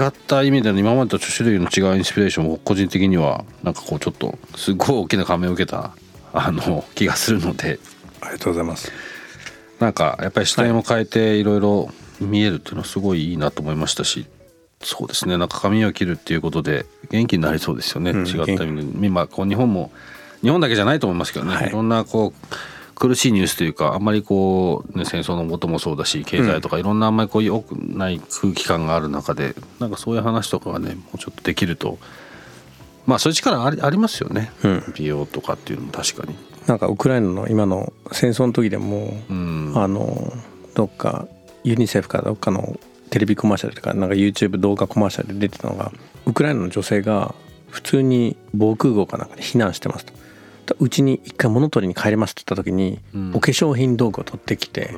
[0.05, 5.93] った意味での今までと種類の違うインスピレーションを個人的にはなんかこうちょっとすごい大きな感銘を受けた
[6.33, 7.79] あの気がするので。
[8.21, 8.93] ありがとうございます。
[9.79, 11.91] なんかやっぱり視点を変えていろいろ
[12.21, 14.27] 見えるっていうのはすごいいいなと思いましたし
[14.83, 15.39] そうですね。
[15.39, 19.07] なんか髪を切るっていうことで元気になりそうですよね、うん、違った意味で。
[19.07, 19.91] 今こう日本も
[20.43, 31.99] 日本だけじゃないと思いますけどね、はい、いろんなこう苦しいニュースというかあんまりこう、ね、戦争のこともそうだし経済とかいろんなあんまりこう良くない空気感がある中でなんかそういう話とかがねもうちょっとできると
[33.07, 36.37] まあそういう力ありありますよね、うん、美容とかっていうのも確かに。
[36.67, 40.33] なんかウクライナの今の戦争の時でも、うん、あの
[40.75, 41.27] どっか
[41.65, 42.79] ユニセフかどっかの
[43.11, 45.91] テレビコマーシャルとかなんか YouTube 動画コマーシャルで出てたのが
[46.27, 47.35] ウクライナの女性が
[47.71, 50.13] 普通に防空壕かなんかで避難してますと。
[50.79, 54.95] うちに一回物取りに帰れますって言った時に、うん、お化粧品道具を取ってきて、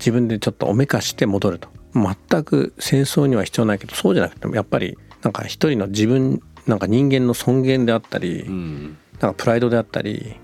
[0.00, 1.68] 自分でちょっとおめかして戻ると。
[1.94, 10.36] 全く戦争には必要ないけどそうじゃなくてもやっぱりなんか一人の自分なんか人間の尊厳であったり、うん、なんかプライドであったり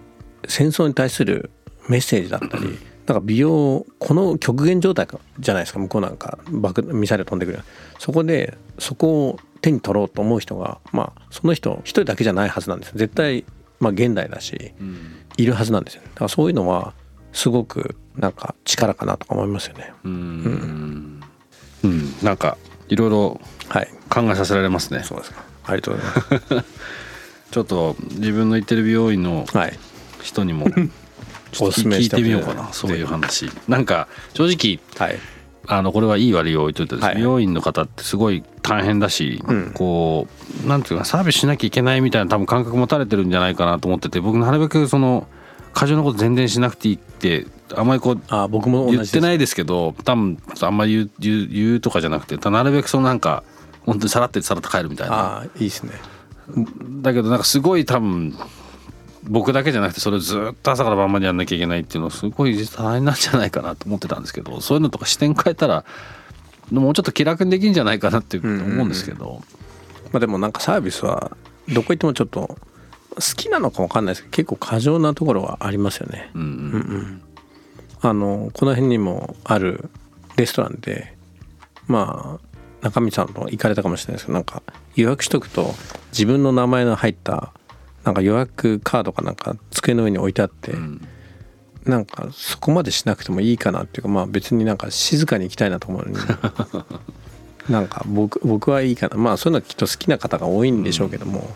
[0.47, 1.51] 戦争に対する
[1.89, 5.09] メッセージだったり、なんか美容この極限状態
[5.39, 6.39] じゃないですか向こうなんか。
[6.49, 7.61] 爆ミサイル飛んでくる
[7.99, 13.45] そこでそこを手に取ろうと思う人がまあその人一人だけじゃないはずなんです絶対
[13.81, 16.95] まあ現代だし、うん、いるはずなんですよ、ね、だからそういうのは
[17.33, 19.93] すごくなんか力かなとか思いますよね。
[20.05, 21.21] うん、
[21.85, 22.59] うん、なんか
[22.89, 23.41] いろいろ
[24.11, 26.69] 考えさせられますね、はい、そうですかありがとうございます。
[27.51, 29.47] ちょっと自分の行ってる美容院の
[30.23, 30.91] 人にも、は い
[31.53, 33.51] ちょっと聞いてみようかなそういう話。
[33.69, 35.19] なんか正直、はい、
[35.67, 40.27] あのこれはいい悪いを置いといて、はい、美容院の方ってすごい大変だし、うん、こ
[40.65, 45.27] うなんていうかサービスしなきゃいけないみたいな多分感覚持たれてるんじゃないかなと思ってて僕なるべくその
[45.75, 53.45] 過剰なこと全然しなくていいってあんまりこうあ僕も言ってないですけど多分あんまり言う言う言うとかじゃなくてなるべくそのなんか
[53.85, 55.41] 本当にさらってさらって帰るみたいな。
[55.41, 55.93] あいいですね。
[57.03, 58.37] だけどなんかすごい多分
[59.25, 65.85] 僕だけじゃなくてそれをずっと朝から晩までやんなきゃいけないっていうのはすごい大変なんじゃないかなと思ってたんですけどそういうのとか視点変えたら
[66.71, 69.47] もうちょっと気楽にできるんじゃないかなって思うんですけど、うんうん、ま
[70.15, 71.37] あ、でもなんかサービスは
[71.73, 72.41] どこ行ってもちょっと
[73.15, 76.31] 好きなのか分かんないですけど結構過剰なところはありますよね。
[76.35, 77.23] うんうん。
[78.01, 79.89] あのこの辺にもある
[80.37, 81.17] レストランで
[81.87, 82.52] まあ
[82.83, 84.63] 中身さんと行かれたかもしれないですけどなんか
[84.97, 85.75] 予約しとくと
[86.13, 87.53] 自分の名前の入った
[88.05, 91.01] なんか予約カードかなんか机の上に置いてあって、ん。
[91.85, 96.17] なんかそこまでしなくてもいいかなっていうかまあ別になんか静かに行きたいなと思うのに。
[97.69, 99.17] なんか僕僕はいいかな。
[99.17, 101.49] まあそういうのはきっと好きな方が多いんでしょうけども、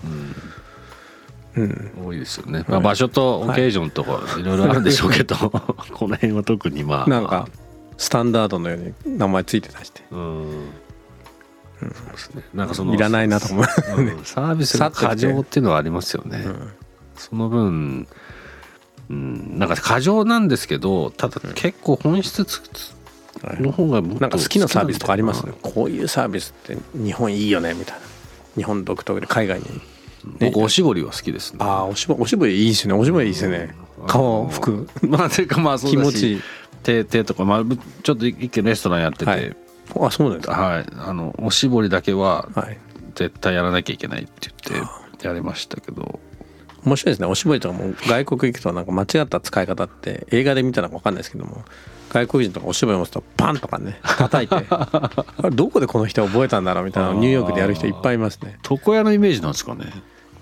[1.56, 1.90] うん。
[2.04, 5.36] 多いですよね、まあ、場所とオケージョンとかいろいろあるんでしょうけど、
[5.94, 7.10] この辺は特にまあ。
[7.10, 7.48] なんか
[7.96, 10.02] スタンダードのように名前ついてたりして。
[10.10, 10.68] うん、
[11.80, 12.42] そうですね。
[12.54, 13.64] なんかそのいらないなと思う。
[13.98, 14.20] うん。
[14.24, 16.44] サービスが過剰っていうのはありますよね、
[17.16, 18.06] その分
[19.08, 22.60] うんなんか過剰なんですけどただ結構本質つ
[23.60, 25.44] の方がもっとなんか好きなサービスとかあります？
[25.46, 28.00] ねこういうサービスって日本いいよねみたいな。
[28.56, 29.66] 日本独特で海外に。
[29.66, 29.78] なん。
[30.38, 31.58] だ僕おしぼりは好きですね。
[31.60, 32.94] ああおしぼおしぼりいいですね。
[32.94, 33.74] おしぼりいいですね。
[34.06, 35.96] 顔拭く まあていうかまあそうだし。
[35.96, 36.32] 気持ち。
[36.32, 36.42] いい
[36.82, 37.64] 手手とか、まあ、
[38.04, 39.56] ちょっと一軒レストランやってて、はい
[40.00, 42.78] あそうなんですかはい、あのおしぼりだけははい。
[43.14, 46.20] 絶対やらなきゃいけないって言ってやりましたけど。
[46.84, 47.26] 面白いですね。
[47.26, 51.64] おしぼりとかも外国行くとなんか間違った使い方って映画で見たのか分かんないですけども
[52.10, 54.54] 外国人とかおしぼり持つとパンとかね叩いて。
[54.70, 58.58] あれどこでこの人覚えたんだろうみたいなニューヨークでやる人いっぱいいますね。
[58.70, 59.86] 床屋のイメージなんですかね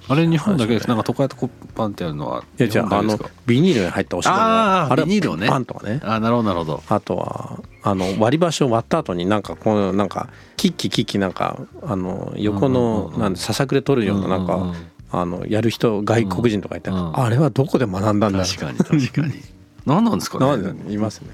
[0.07, 0.89] あれ日本だけです。
[0.89, 5.49] なんか床屋とこうパンってやるのはいやじゃああのビニールに入ったおしぼりあーあれビニールをね。
[5.49, 6.01] パンとかね。
[6.05, 6.83] あなるほどなるほど。
[6.89, 13.21] あとはあの割り箸を割った後になんかこのなんかキッキキッキなんかあの横うんうんのうんうん。
[13.21, 14.77] なんでささくれ取るようななんかうんうんうん。
[15.11, 17.19] あのやる人外国人とかいてうんうん。
[17.21, 18.43] あれはどこで学んだんだろう。
[18.47, 19.35] 確かに確かに。
[19.87, 20.75] 何なんですかね。
[20.93, 21.29] いますね。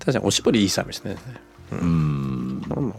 [0.00, 1.16] 確かにおしぼりいいサービスね。
[1.72, 2.60] うん。
[2.68, 2.90] なん。
[2.90, 2.96] だ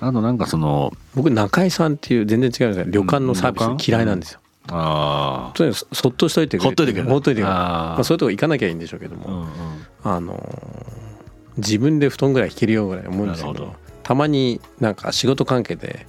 [0.00, 4.40] あとなんかその僕中井さんっていう全然違うんですけど旅館のサービス嫌いなんですよ。
[4.68, 7.08] あとにかくそっとしといてくれほっといてくれる。
[7.08, 9.24] ほっといてくれまあそういうとこ行かなきゃいいんでしょうけども。
[9.28, 9.48] あうんうん。
[10.02, 11.00] あのー
[11.56, 16.06] 自分で布団ぐらい引けるよぐらい思うんですけどたまになんか仕事関係で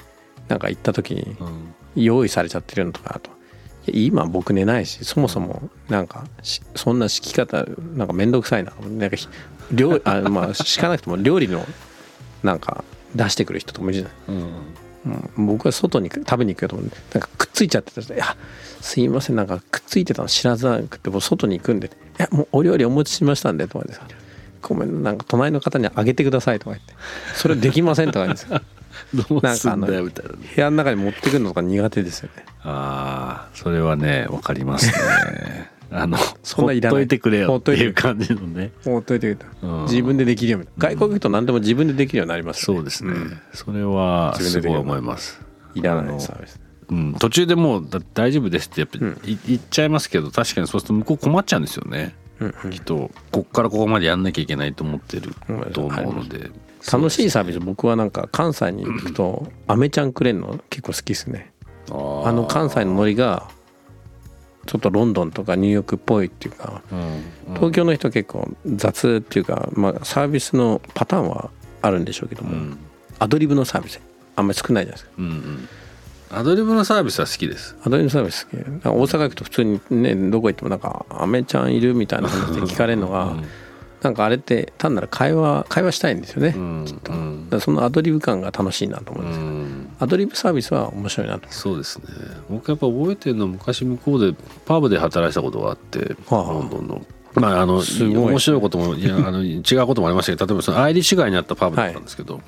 [0.47, 1.73] なんか行った時にうん。
[1.95, 3.31] 用意されちゃってるのとかあと。
[3.87, 8.71] 今僕寝ないしそもそもなんかしそんな敷き方なんか面倒くさいな。
[8.97, 9.27] なんかひ
[9.71, 11.65] 料あまあ敷かなくても料理の
[12.43, 12.83] なんか
[13.15, 14.41] 出してくる人とかもいるじゃない。
[15.05, 15.31] うん。
[15.37, 15.47] うん。
[15.47, 18.35] 僕は外に食べに行くよと思うなんかくっついちゃってたら「いや
[18.81, 19.35] すいません。
[19.35, 24.01] なんかくっついてたの知らずなくてもう外に行くんで「いやもうお料理お持ちしましたんで」とかでさ
[24.61, 26.93] 「ごめんなんか隣の方にあげてください」とか言って
[27.35, 28.61] 「それできません」とか言うんですよ。
[29.29, 30.31] どうすんだよみたいな。
[30.33, 32.45] ね部屋の中に持ってくるのとか苦手ですよね。
[32.63, 37.01] ああそれはねわかりますねあのそんないらない。
[37.01, 38.71] ほっといてくれよっていう感じのね。
[38.83, 39.83] ほっといてくれたうん。
[39.83, 40.67] 自分でできるように。
[40.77, 43.41] 外国行くと何でも自分でできるようになりますよそうですね、ん。
[43.53, 45.41] それはすごい思います。
[45.75, 49.21] いらないサービスうん、途中でもうだ大丈夫ですってやっぱ、うん。
[49.23, 52.69] い言っちゃいますけど確かにそうすると向こう困っちゃうんですよね、うんうん。
[52.71, 55.33] きっとこっからここまでやんなきゃいけないと思ってる
[55.71, 56.51] と思うので、
[56.91, 61.53] 楽しいサービス僕はなんか関西に行くとアメちゃんくれるの結構好きですね。
[61.89, 63.49] あの関西のノリが
[64.65, 67.23] ちょっとロンドンとかニューヨークっぽいっていうかうんうん。
[67.55, 71.49] 東京の人結構雑っていうか、まあ、サービスのパターンは
[71.81, 72.77] あるんでしょうけども、うん。
[73.19, 73.99] アドリブのサービス
[74.35, 75.11] あんまり少ないじゃないですか。
[75.17, 75.69] うんうん。
[76.33, 77.75] アドリブのサービスは好きです。
[77.83, 78.57] アドリブのサービス好き？
[78.57, 83.43] 大阪行くと普通にねどこ行ってもなんか「アメちゃんいる?」みたいな話で聞かれるのがうん
[84.01, 87.49] なんかあれって単なる会話会話したいんですよね、うんきっと、うん。
[87.49, 89.39] だそのアドリブ感が楽しいなと思うんうです。
[89.39, 89.95] よ、ん。
[89.99, 91.47] アドリブサービスは面白いなと。
[91.51, 92.05] そうですね。
[92.49, 94.35] 僕やっぱ覚えてるのは昔向こうで
[94.65, 97.05] パブで働いてたことがあってはあロンドンの。
[97.35, 102.41] まあ、あの面白いこともいやあの違うこともありましたけど例えばそのアイリッシュ街にあったパブだったんですけど、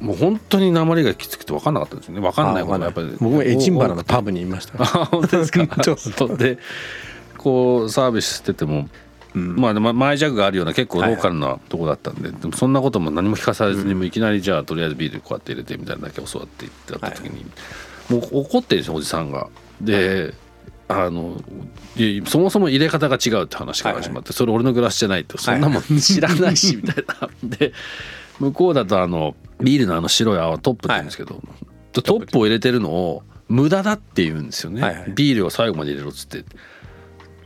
[0.00, 2.20] もう本当に鉛がきつくて分かんなかったんですよね。
[2.20, 3.08] 分かんないことがやっぱり。
[3.18, 4.74] 僕もエジンバラのパブにいました。
[4.82, 5.66] あ本当ですか？
[5.82, 6.58] ちょっそうで
[7.38, 8.88] こうサービスしてても、
[9.34, 14.10] まあま前ジャグがあるような結構ローカルなとこだったんで,、でもそんなことも何も聞かされずに、もうい。
[14.10, 17.44] きなりじゃあとりあえずビールこうやって入れてみたいなだけ教わっていった時に、
[18.08, 19.48] もう怒ってるんですよおじさんが。
[19.80, 20.34] で
[20.88, 21.40] あの
[22.26, 27.30] そもそも入れ方が違うって話から始まって、それ俺のグラスじゃないってそんなもん知らないしみたいな。
[27.44, 27.72] で
[28.40, 31.40] 向こうだとあのビールのあの白い泡トップって言うんですけど、
[31.92, 35.12] トップを入れてるのを無駄だって言うんですよね、はいはい。
[35.14, 36.44] ビールを最後まで入れろっつって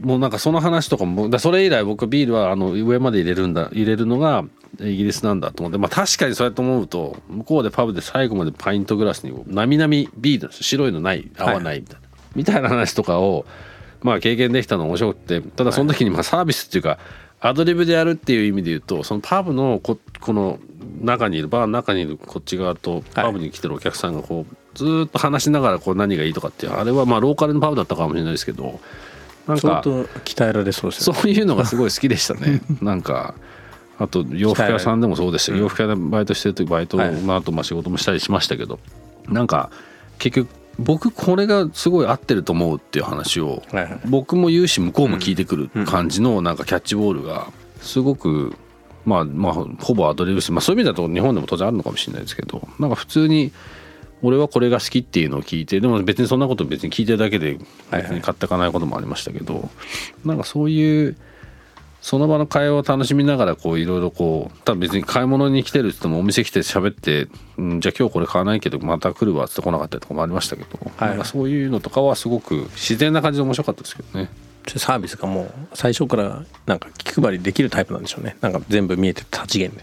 [0.00, 4.44] もうなんかその話とかもだそれ以来僕ビールはあの上まで入れるんだ入れるのが
[4.80, 13.46] イギリスなんだと思ってまあ確かにそうやって思うと向こうでパブで最後までパイントグラスになみなみビール白いのない泡ないみたいな、みたいな話とかを
[14.02, 16.98] まあ経験できたの面白くてただその時にまあサービスっていうか
[17.40, 20.58] アドリブでやるっていう意味で言うとそのパブのここの
[21.00, 28.80] 中にいるバーの中にいるこっち側とパブに来てるお客さんがこうずっと話しながらこう何がいいとかってあれはまあローカルのパブだったかもしれないですけど
[29.46, 29.82] なんか
[30.24, 31.20] 鍛えられそうですよね。
[31.20, 32.60] そういうのがすごい好きでしたね。
[32.80, 33.34] なんか
[33.98, 37.22] あと洋服屋さんでもそうですよ、うん洋服屋でバイトしてる時バイトはい。
[37.22, 38.78] の後まあ仕事もしたりしましたけど。
[39.28, 39.70] なんか
[40.18, 44.00] 結局僕これがすごい合ってると思うっていう話をはいはい。
[44.06, 47.48] 僕も言うし向こうも聞いてくる感じのなんかキャッチボールが
[47.80, 48.54] すごく
[49.04, 53.52] まあまあほぼアドリブし、まあ、そういう意味だと日本でも当然あるのかもしれないですけどなんか普通に
[54.24, 57.58] 俺はこれが好きっていうのを聞いてでも別にそんなこと別に聞いてるだけで
[57.90, 59.68] 別に買っていかないこともありましたけど
[60.24, 61.16] なんかそういう
[62.00, 71.08] その場の会話を楽しみながらこういろいろこう多分別に買い物に来てるっつってもお店来て喋って、うん、じゃあ今日これ買わないけどまた来るわっつって来なかったりとかもありましたけど、はい。
[71.10, 74.28] なんかそういうのとかはすごく自然な感じで面白かったですけどね。
[74.76, 78.36] サービスがもう最初からなんか気配りできるタイプなんでしょうね。
[78.42, 79.82] なんか全部見えて立ち減で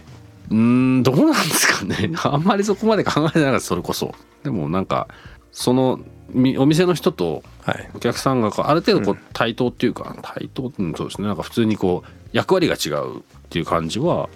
[0.52, 0.58] うー
[0.98, 2.12] んどうなんですかね。
[2.22, 4.14] あんまりそこまで考えてなかったそれこそ。
[4.44, 5.08] でもなんか
[5.50, 6.00] その
[6.30, 7.90] みお店の人とはい。
[7.94, 11.26] お客さんがこうある程度こう対等っていうか、対等うんそうですね。
[11.26, 14.28] なんか普通にこう役割が違うっていう感じは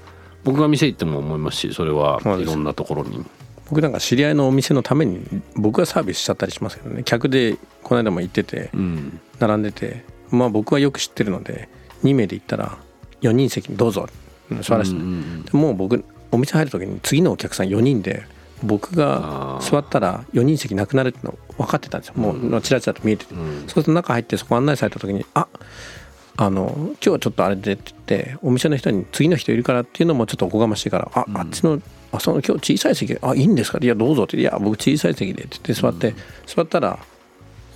[0.45, 3.25] 僕が店行っても思いますしそれはいろんなところに。
[3.69, 5.21] 僕なんか知り合いのお店のために
[5.57, 7.03] 僕がサービスしちゃったりしますけどね。
[7.05, 9.21] 客でこの間も行っててうん。
[9.39, 10.05] 並んでて。
[10.31, 11.69] まあ僕はよく知ってるので
[12.05, 12.79] 2名で行ったら
[13.23, 14.26] 4人席にどうぞうん
[14.63, 14.99] 座らせで
[15.53, 18.25] もう僕お店入る時に次のお客さん4人で
[18.63, 22.15] 僕が座ったら4人席なくなるっての分かってたんですよ。
[22.17, 23.61] もうチラチラと見えてて、うん。
[23.61, 25.47] そうすると中入ってそこ案内された時に「あ
[26.39, 31.81] あの今日はちょっとあれで」って言ってお店の人に次の人いるからっていうのもちょっとおこがましいから「ああっちの
[32.13, 36.15] あその今日小さい席あいいんですか?」いやどうぞ」って「いや僕小さい席で」って言って座って、
[36.47, 36.99] 座ったら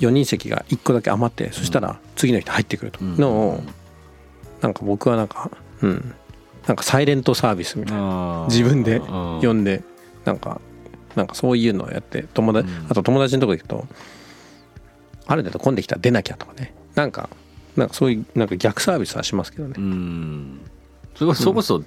[0.00, 2.98] 4人席が1個だけ余ってそしたら次の人入ってくると。
[3.02, 3.62] のを
[4.62, 5.50] なんか僕はなんか
[5.82, 6.14] うん
[6.70, 8.46] なんかサイレントサービスみたいな。
[8.48, 9.40] 自分でうん。
[9.42, 9.82] 呼んで
[10.24, 10.60] なんか
[11.16, 13.88] なんかそういうのをやって友達、あと友達のとこ行くと
[15.26, 16.72] ある程度混んできたら出なきゃとかね。
[16.94, 17.28] なんか
[17.74, 20.60] なんかそういうなんか逆サービスはしますけどね、うん。
[21.16, 21.82] それこそ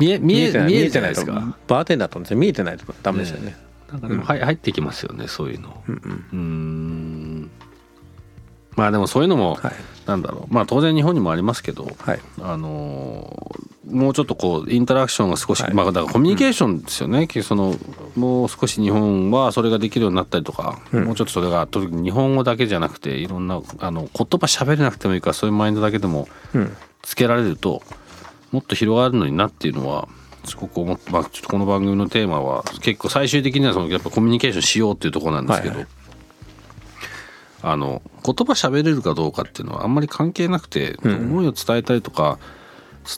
[0.00, 3.54] 見え見え見えるじゃないですとかバーテンダーとですね見えてないとダメですよね。
[3.92, 5.84] なんかでも入入ってきますよねそういうの。
[5.86, 7.19] うん
[8.80, 9.72] まあでもそういうのもはい。
[10.06, 10.54] なんだろう。
[10.54, 12.20] まあ当然日本にもありますけどはい。
[12.40, 15.74] あのーもうちょっとこうインタラクションが少し、はい。
[15.74, 17.74] まあだからコミュニケーションですよね、結局その
[18.14, 26.76] もう少し日本はそれができるようになったりとか、もうちょっとそれが特に日本語だけじゃなくていろんなあの言葉喋れなくてもいいからそういうマインドだけでもうん。
[27.02, 27.82] つけられると
[28.52, 30.08] もっと広がるのになっていうのは
[30.44, 35.99] すごく思って、まあ、ちょっとこの番組のテーマは結構最終的にはそのやっぱコミュニケーションしようっていうところなんですけど、はいはい
[37.62, 42.38] あの言葉喋れるかどうかっていうのはあんまり関係なくて、思いを伝えたりとか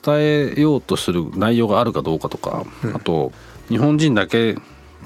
[0.05, 2.65] 伝えようとする内容があるかどうかとか、
[2.95, 3.33] あと
[3.69, 4.57] 日本人だけ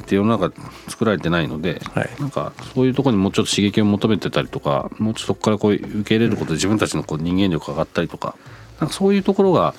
[0.03, 0.55] って世の中
[0.89, 2.11] 作られてないので、はい。
[2.21, 8.37] なんかそういうところにもうちょっと刺激を求めてたりとかもうちょっとそこからこう受け入れることで自分たちのこう人間力が上がったりとか
[8.79, 9.75] なんかそういうところが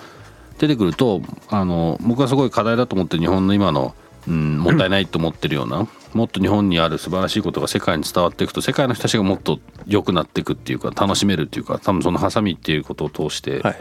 [0.57, 3.95] 出てくるとあの僕はすごい課題だと思ってる日本の今の、
[4.27, 5.87] うん、もったいないと思ってるような、
[6.17, 13.77] もっと日本にある素晴らしいことが世界に伝わっていくと世界の人たちがもっと良くなっていくっていうか楽しめるっていうか多分そのハサミっていうことを通して、はい。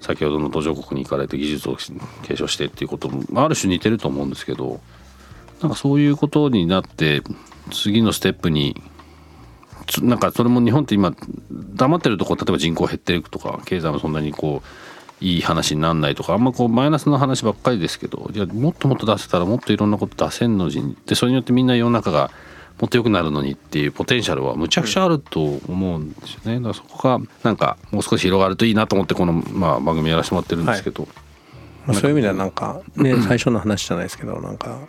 [0.00, 1.76] 先ほどの途上国に行かれて技術を
[2.22, 4.80] 継承してっていうこともある種似てると思うんですけど
[5.60, 7.22] なんかそういうことになって
[7.72, 8.80] 次のステップに
[9.86, 11.14] つなんかそれも日本って今
[11.50, 14.66] 黙ってるとこ例えば人口減っていくとか経済もそんなにこう
[15.20, 22.30] いい話にならないとかあんまこうマイナスの話ばっかりですけどいやもっともっと出せたらもっといろんなこと出せんのにでそれによってみんな世の中が
[22.80, 26.56] もっと良くなるのにっていうポテンシャルはむちゃくちゃあると思うんですよね。
[26.56, 31.08] だからそこがなんかもう少し広がるといいなと思ってこの、まあ、番組やらせてもらってるんですけど、
[31.86, 34.86] まあ、そういう意味ではなんかね最初の話じゃないですけどなんか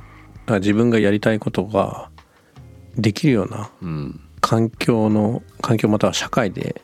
[0.59, 2.09] 自分がやりたいことが
[2.97, 4.21] できるようなうん。
[4.41, 6.81] 環境の環境または社会で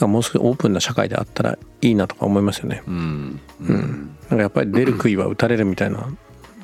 [0.00, 2.82] かもう少しオープンな社会であったらいいなとか思いますよね。
[2.86, 3.40] うん。
[3.60, 6.08] うん、なんかやっぱり出る杭は打たれるみたいな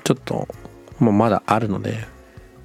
[0.04, 0.48] ちょっと、
[0.98, 2.06] まあ、まだあるので、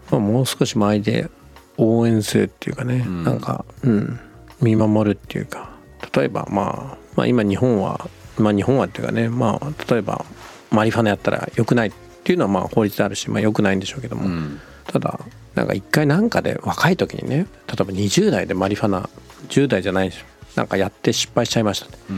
[0.09, 1.30] まあ、もう少し周りで
[1.78, 3.24] 応援するっていうかね、ん。
[3.24, 4.19] なんか、うん、
[4.61, 5.72] 見守るっていうか
[6.15, 10.26] 例えば、まあ、まあ今日本はまあ日本はっていうかねまあ例えば
[10.69, 11.91] マリファナやったら良くないっ
[12.24, 14.59] ていうのはまあ法律であるし、まあ、良くないんでしょうけども、うん。
[14.88, 15.19] ただ
[15.55, 17.45] なんか一回なんかで若い時にね例え
[17.84, 19.09] ば20代でマリファナ
[19.49, 20.26] 10代じゃないですよ
[20.56, 21.88] なんかやって失敗しちゃいました。
[22.10, 22.18] うん。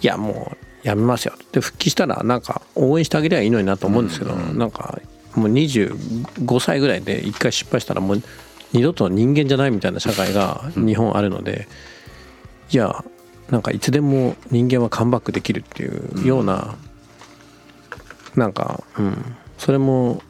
[0.00, 0.52] いやも
[0.84, 1.34] うやめますよ。
[1.52, 5.00] で復帰したらなんか応援してあげりゃいいのになと思うんですけど、なんか
[5.34, 8.22] もう25歳ぐらいで一回失敗したらもう
[8.72, 11.68] 二度と人間じゃないみたいな社会が日本あるので、
[12.70, 13.04] いや
[13.50, 16.76] なんかいつでも人間はカムバックできるっていうような、
[18.36, 20.22] なんか、うん、それも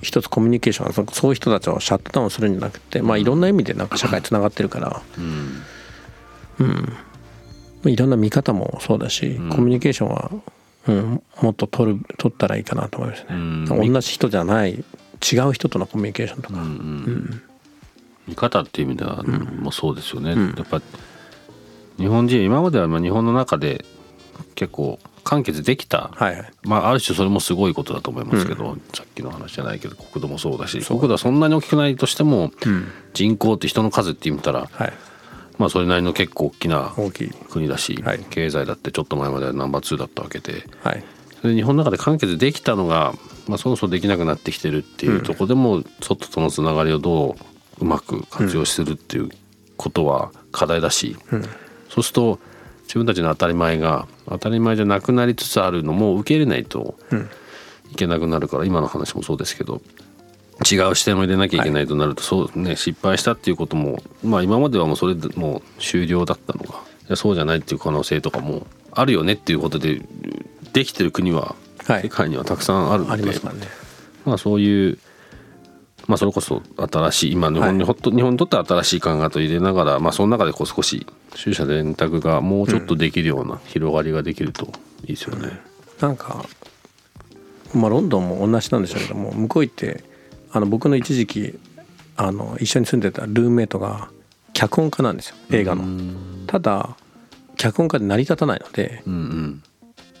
[0.00, 1.06] 一つコミュニケーション。
[1.12, 5.02] そういう人たちをシャットダウンするんじゃなくてまあいろんな意味でなんか社会つながってるから。
[5.18, 5.62] うん、
[7.84, 10.30] いろんな見方もそうだし、コミュニケーションは、
[10.88, 13.64] うん、もっと取る取ったらいいかなと思いますね、ん。
[13.92, 14.72] 同じ人じゃない
[15.32, 16.58] 違う人とのコミュニケーションとか、
[18.26, 20.82] 見方っていう意味ではもうそうですよね、やっぱ
[21.98, 23.84] 日本人今まではまあ日本の中で
[24.54, 26.50] 結構完結できた、はいはい。
[26.62, 32.50] まあ、ある種それもすごいことだと思いますけど、さっきの話じゃないけど国土もそうだし国土はそんなに大きくないとしても、
[33.12, 34.92] 人口って人の数って言ったら、はい
[35.60, 36.94] まあそれなりの結構大きな
[37.50, 38.20] 国だし、はい。
[38.30, 40.64] 経済だってちょっと前まではナンバー2だったわけで。
[40.82, 41.04] はい。
[41.42, 43.12] で日本の中で完結できたのが、
[43.46, 47.36] まあ、そろそろできなくなってきてるっていうところでも、外とのつながりをど
[47.78, 49.28] ううまく活用するっていう
[49.76, 51.14] ことは課題だし、
[51.90, 52.40] そうすると
[52.84, 56.94] 自分たちの当たり前が当たり前じゃなくなりつつあるのも受け入れないと
[57.92, 59.82] いけなくなるから今の話もそうですけど
[60.70, 66.64] 違う視点を入れなきゃいけないとなると、そうね失敗したっていうこともまあ今まではもうそれでもう終了だったの
[67.08, 70.00] がそうじゃないっていう可能性とかもあるよねっていうことで
[70.72, 71.54] できてる国は
[71.86, 72.02] はい。
[72.02, 73.66] 世界にはたくさんあるので、ありますからね。
[74.24, 74.98] まあそういう
[76.06, 81.06] まあそれこそ新しい今日本にほっと、日本にとっては新しい考えと入れながらまあその中でこう少し
[81.42, 84.66] 取捨選択がもうちょっとできるような広がりができると
[85.02, 85.60] いいですよね。
[86.00, 86.44] なんか
[87.74, 90.04] まあロンドンも同じなんでしょうけども向こう行って
[90.52, 91.58] あの僕の一時期
[92.16, 94.10] あの一緒に住んでたルームメイトが
[94.52, 95.84] 脚本家なんですよ映画の。
[96.46, 96.96] ただ
[97.56, 99.62] 脚本家で成り立たないのでうんうん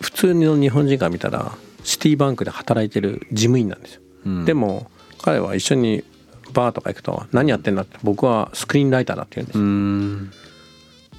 [0.00, 1.52] 普通の日本人から見たら
[1.84, 4.00] シティバンクで働いてる事務員なんですよ。
[4.26, 4.90] うんでも
[5.22, 6.02] 彼は一緒に
[6.54, 10.40] バーとか行くと「何やってんだ?」って「僕はスクリーンライターだ」って言うんです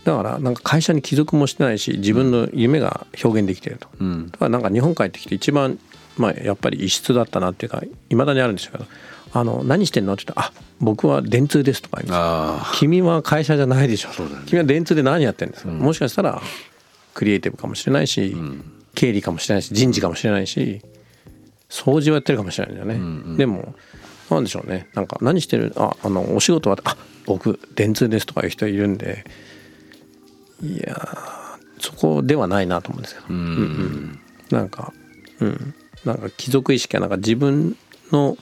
[0.03, 3.87] だからなんか会社に帰属もしてないし自分の夢が表現できてると。
[3.99, 5.77] うんだからなんか日本帰ってきて一番
[6.17, 8.85] まあやっぱり異質だったなっていうかいまだにあるんですけど
[9.33, 14.09] 「あの何してんの?」って言ったら「あ僕は電通です」とか言うんです君は会社じゃないでしょ。
[14.09, 14.15] ね。
[14.45, 16.41] 君は電通で何やってんですか、もしかしたら
[17.13, 18.35] クリエイティブかもしれないし、
[18.95, 20.81] 経理かもしれないし人事かもしれないし
[21.69, 23.75] 掃除をやってるかもしれないんだよね、でも
[24.29, 24.87] なんでしょうね。
[24.93, 25.73] なんか何してる？
[25.75, 29.25] ああのお仕事はあ僕電通ですとかいう人いるんで
[30.63, 34.19] いやーそこではないなと思うんですけど、うんうん。
[34.51, 34.93] なんか
[35.39, 35.75] うん
[36.05, 37.77] なんか貴族意識はなんか自分
[38.11, 38.37] の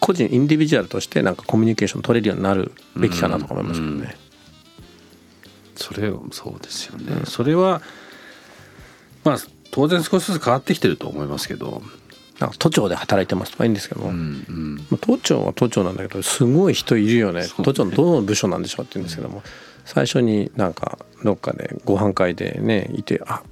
[0.00, 4.16] 個人インディビジュアルとしてなんかコミュニケーション取れるようになるべきかなとか思いますけどね。
[5.74, 7.82] それそうですよね、それは
[9.24, 9.38] まあ
[9.70, 11.82] 当然少しずつ変わってきてると思いますけど、
[12.40, 14.00] なんか都庁で働いてますとかいいんですけど。
[14.00, 17.46] も、うんうん、まあ都庁は都庁なんだけどすごい人いるよね。
[17.62, 19.42] 都庁のどの部署なんでしょうって言うんですけども。
[19.86, 23.42] 最初になんかどっかでご飯会でねいて「あ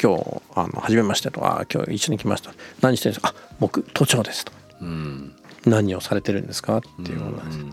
[0.00, 4.52] 今日あの初めまして」とかあ「今日一緒に来ました」「何してるんですか?」あ「僕都庁です」と。
[4.52, 5.32] かうん
[5.66, 7.66] 「何をされてるんですか?」っていうことなんですよ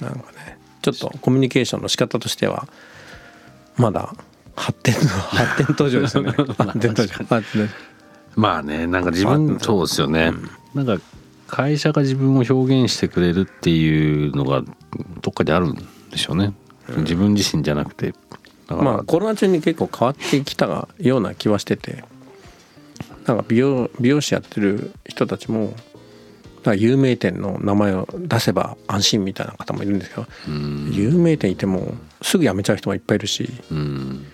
[0.00, 2.68] なんかねちょっとコミュニケーションの仕方としては
[3.76, 4.14] まだ
[4.56, 6.32] 発展の 発展途上ですよね。
[6.58, 7.10] 発展途上。
[8.36, 10.32] まあねなんか自分そうですよね、
[10.74, 10.98] なんか
[11.46, 14.62] 会社が自分を表現してくれるっていうのが
[15.22, 15.74] どっかにあるん
[16.10, 16.52] でしょうね、
[16.98, 18.12] 自分自身じゃなくて
[18.68, 22.04] まあコロナ中に結構変わってきたような気はしてて
[23.26, 25.74] なんか美容美容師やってる人たちも
[26.72, 30.90] 有名店の名前を出せば安心みたいな方もいるんですけど、うん。
[30.92, 34.24] 有名店いてもすぐ辞めちゃう人もいっぱいいるしうん。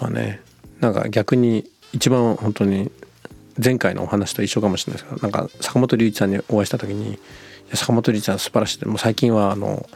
[0.00, 0.40] まあね
[0.78, 2.92] なんか逆に一番本当に
[3.62, 7.18] 前回のお話と一緒かもしれないですけどなんか坂本龍一さんにお会いした時に「い
[7.70, 9.86] や坂本龍一さん素晴らしいでもう最近はあの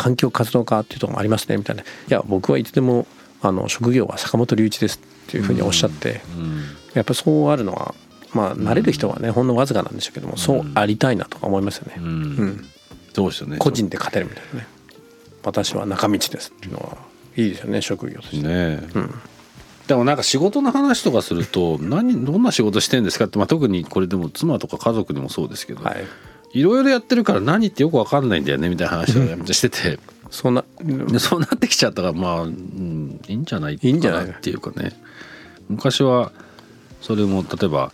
[0.00, 3.06] 環境活動家っていうところもありますね」みたいな「いや僕はいつでも
[3.42, 4.98] あの職業は坂本龍一です」
[5.28, 7.94] っていうふうにおっしゃって、うんやっぱそうあるのは
[8.34, 11.94] まあ慣れる人はね、ほんのわずかなんでしょうけどもそうありたいなとか思いますよね。
[11.98, 12.04] うん。
[12.04, 12.68] うん。
[13.12, 13.58] そうですよね。
[13.58, 14.66] 個人で勝てるみたいなね。
[15.44, 16.96] 私は中道ですっていうのは
[17.36, 18.46] いいですよね職業として。
[18.46, 18.82] ね
[19.86, 26.04] でもなんか仕事の話とかすると何どんな仕事してんですかって、まあ、特にこれでも妻とか家族でもそうですけど、はい、
[26.52, 29.98] いろいろやってるから何ってよく分かんないんだよねみたいな話をしてて。
[30.30, 33.78] そんなでそうなってきちゃったからまあ、うん、いいんじゃない？
[33.78, 34.26] かいいんじゃない？
[34.26, 34.92] っていうかね。
[35.68, 36.30] 昔は
[37.00, 37.92] それも例えば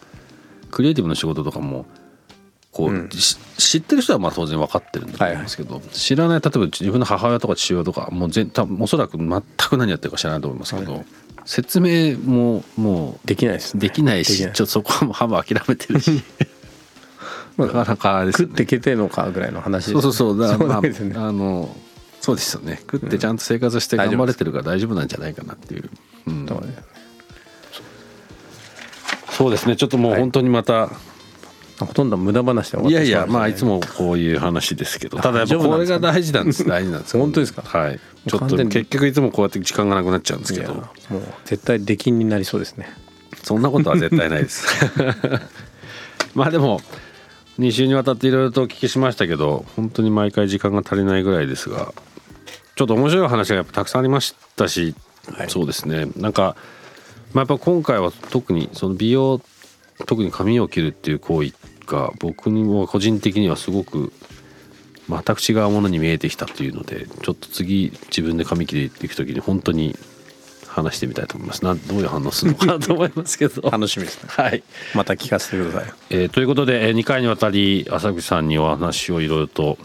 [0.71, 1.87] クリエイティブの仕事とかも
[2.73, 3.09] こう、うん。
[3.11, 11.05] し知ってる人はまあ当然分かってるんだと思うんですけど、知らない例えば自分の母親とか父親とかもう全多分おそらく全く何やってるか知らないと思いますけど、はい
[11.49, 16.21] 説明ももできないです、うね、できないしちょっとそこはもう半分諦めてるし
[17.57, 18.33] なかなかね。
[18.33, 20.39] 食ってけてんのかぐらいの話そうそうそう。
[20.39, 21.15] だからそうまあですね。
[21.17, 21.75] あの
[22.21, 22.79] そうですよね。
[22.91, 25.91] 食ってちゃんと生活して頑張れてるから大丈夫なんじゃないかなっていう、
[26.27, 26.47] うん。
[26.47, 26.75] そうね
[29.31, 29.77] そうですね。
[29.77, 30.91] ちょっともう本当にまた
[31.79, 33.33] ほとんど無駄話で終わっいやいていましたね。
[33.33, 35.19] やまあいつもこういう話ですけど。
[35.19, 36.65] ただやっぱこれが大事なんです。
[36.67, 37.19] 大事なんです。
[37.19, 37.63] 本当ですか？
[37.63, 38.01] はい。
[38.29, 42.89] ちょっと結局いつもこうやって時間がなくなっちゃうんですいやけどもう絶対出禁になりそうですね。
[43.45, 44.67] そんなことは絶対ないです。
[46.35, 46.81] まあでも
[47.59, 51.93] 2週にわたっていろいろとお聞きしましたけど本当に毎回時間が足りないぐらいですが
[52.77, 54.95] ちょっと面白い話がやっぱたくさんありましたし、
[55.35, 55.51] はい。
[55.51, 56.07] そうですね。
[56.17, 56.57] なんか、
[57.33, 59.41] まあ、やっぱ今回は特にその美容
[60.05, 61.55] 特に髪を切るっていう行為
[61.87, 64.13] が僕にも個人的にはすごく
[65.09, 69.97] 全く違うものに見えてきたというのでちょっと次自分で髪切りっていく時に本当に
[70.77, 71.65] 話してみたいと思います。
[71.65, 73.63] なんどういう反応するのかなと思いますけど。
[73.71, 74.29] 楽しみですね。
[74.29, 74.63] はい、
[74.95, 75.93] また聞かせてください。
[76.11, 79.79] えーということで、え2回にわたり浅口さんにお話をいろいろと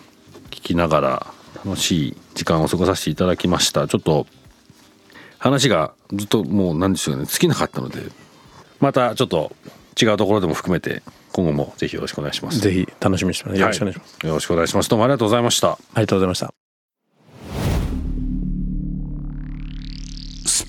[0.49, 1.27] 聞きながら
[1.65, 3.87] 楽しい時間を過ごさせていただきました。
[3.87, 4.27] ちょっと
[5.39, 7.25] 話がずっともう何でしょうね。
[7.25, 8.03] 尽きなかったので
[8.81, 9.55] またちょっと
[10.01, 12.59] 違うところでも含めて今後もぜひよろしくお願いします。
[12.59, 13.61] ぜひ楽しみにしてます。
[13.61, 14.27] よろしくお願いします、はい。
[14.27, 14.89] よろしくお願いします。
[14.89, 15.71] どうもありがとうございました。
[15.71, 16.60] ありがとうございました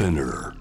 [0.02, 0.52] Spinner.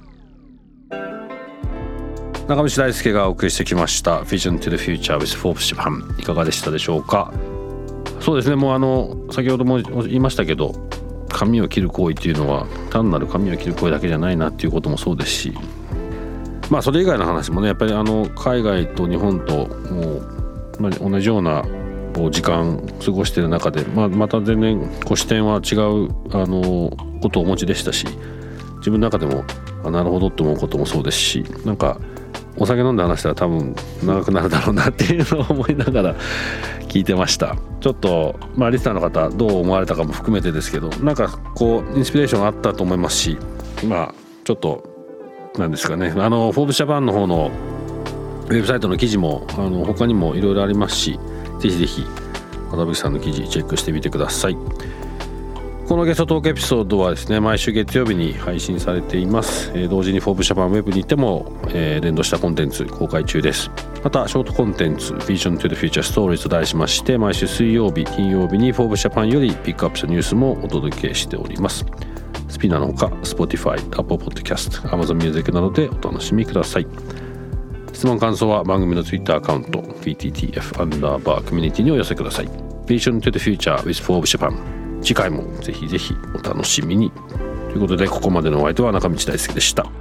[2.47, 7.33] 中道大輔がお送りしてきました「Vision to the Future with Forbes Japan」いかがでしたでしょうか？
[8.19, 10.75] そうですねもうあの先ほども言いましたけど
[11.29, 15.53] 髪を切る行為っていうのは単なる髪を切る行為だけじゃないなっていうこともそうですし
[16.69, 20.21] まあそれ以外の話もねやっぱりあの海外と日本とも
[20.87, 21.65] う同じような
[22.29, 28.05] 時間過ごしてる中で、まあ、また全然こう視点は違うあのことをお持ちでしたし
[28.81, 29.45] 自分の中でも
[29.85, 31.99] あなるほどって思うこともそうですしなんか
[32.57, 36.15] お酒飲んで話したら多分長くなるだろうなっていうのを思いながら
[36.89, 37.55] 聞いてました。
[37.79, 43.37] ちょっとまあリスナーの方どう思われたかも含めてですけどなんかこうインスピレーションがあったと思いますし
[43.87, 44.13] まあ
[44.43, 44.83] ちょっと
[45.57, 46.13] なんですかね。
[46.15, 47.49] あの「フォーブジャパンの方の
[48.49, 51.19] ウェブサイトの記事もあの他にもいろいろありますし
[51.59, 52.05] ぜひぜひ
[52.69, 54.57] 渡辺さんの記事チェックしてみてください。
[55.91, 63.69] このゲストトークエピソードはですね毎週月曜日に配信されています、えー同時に「Forbes Japan ウェブにても、えー連動したコンテンツ公開中です。
[64.01, 71.85] またショートコンテンツ Vision to the Future Stories と題しまして毎週水曜日金曜日に「Forbes Japan よりピックアップしたニュースもお届けしております。
[72.47, 76.87] スピナーのほか Spotify、Apple Podcast、Amazon Music などでお楽しみください。
[77.91, 82.47] 質問感想は番組の Twitter アカウント PTTF アンダーバーコミュニティにお寄せください。
[82.85, 87.11] Vision to the Future with Forbes Japan 次回もぜひぜひお楽しみに。
[87.69, 90.00] ということでここまでのお相手は中道大輔でした。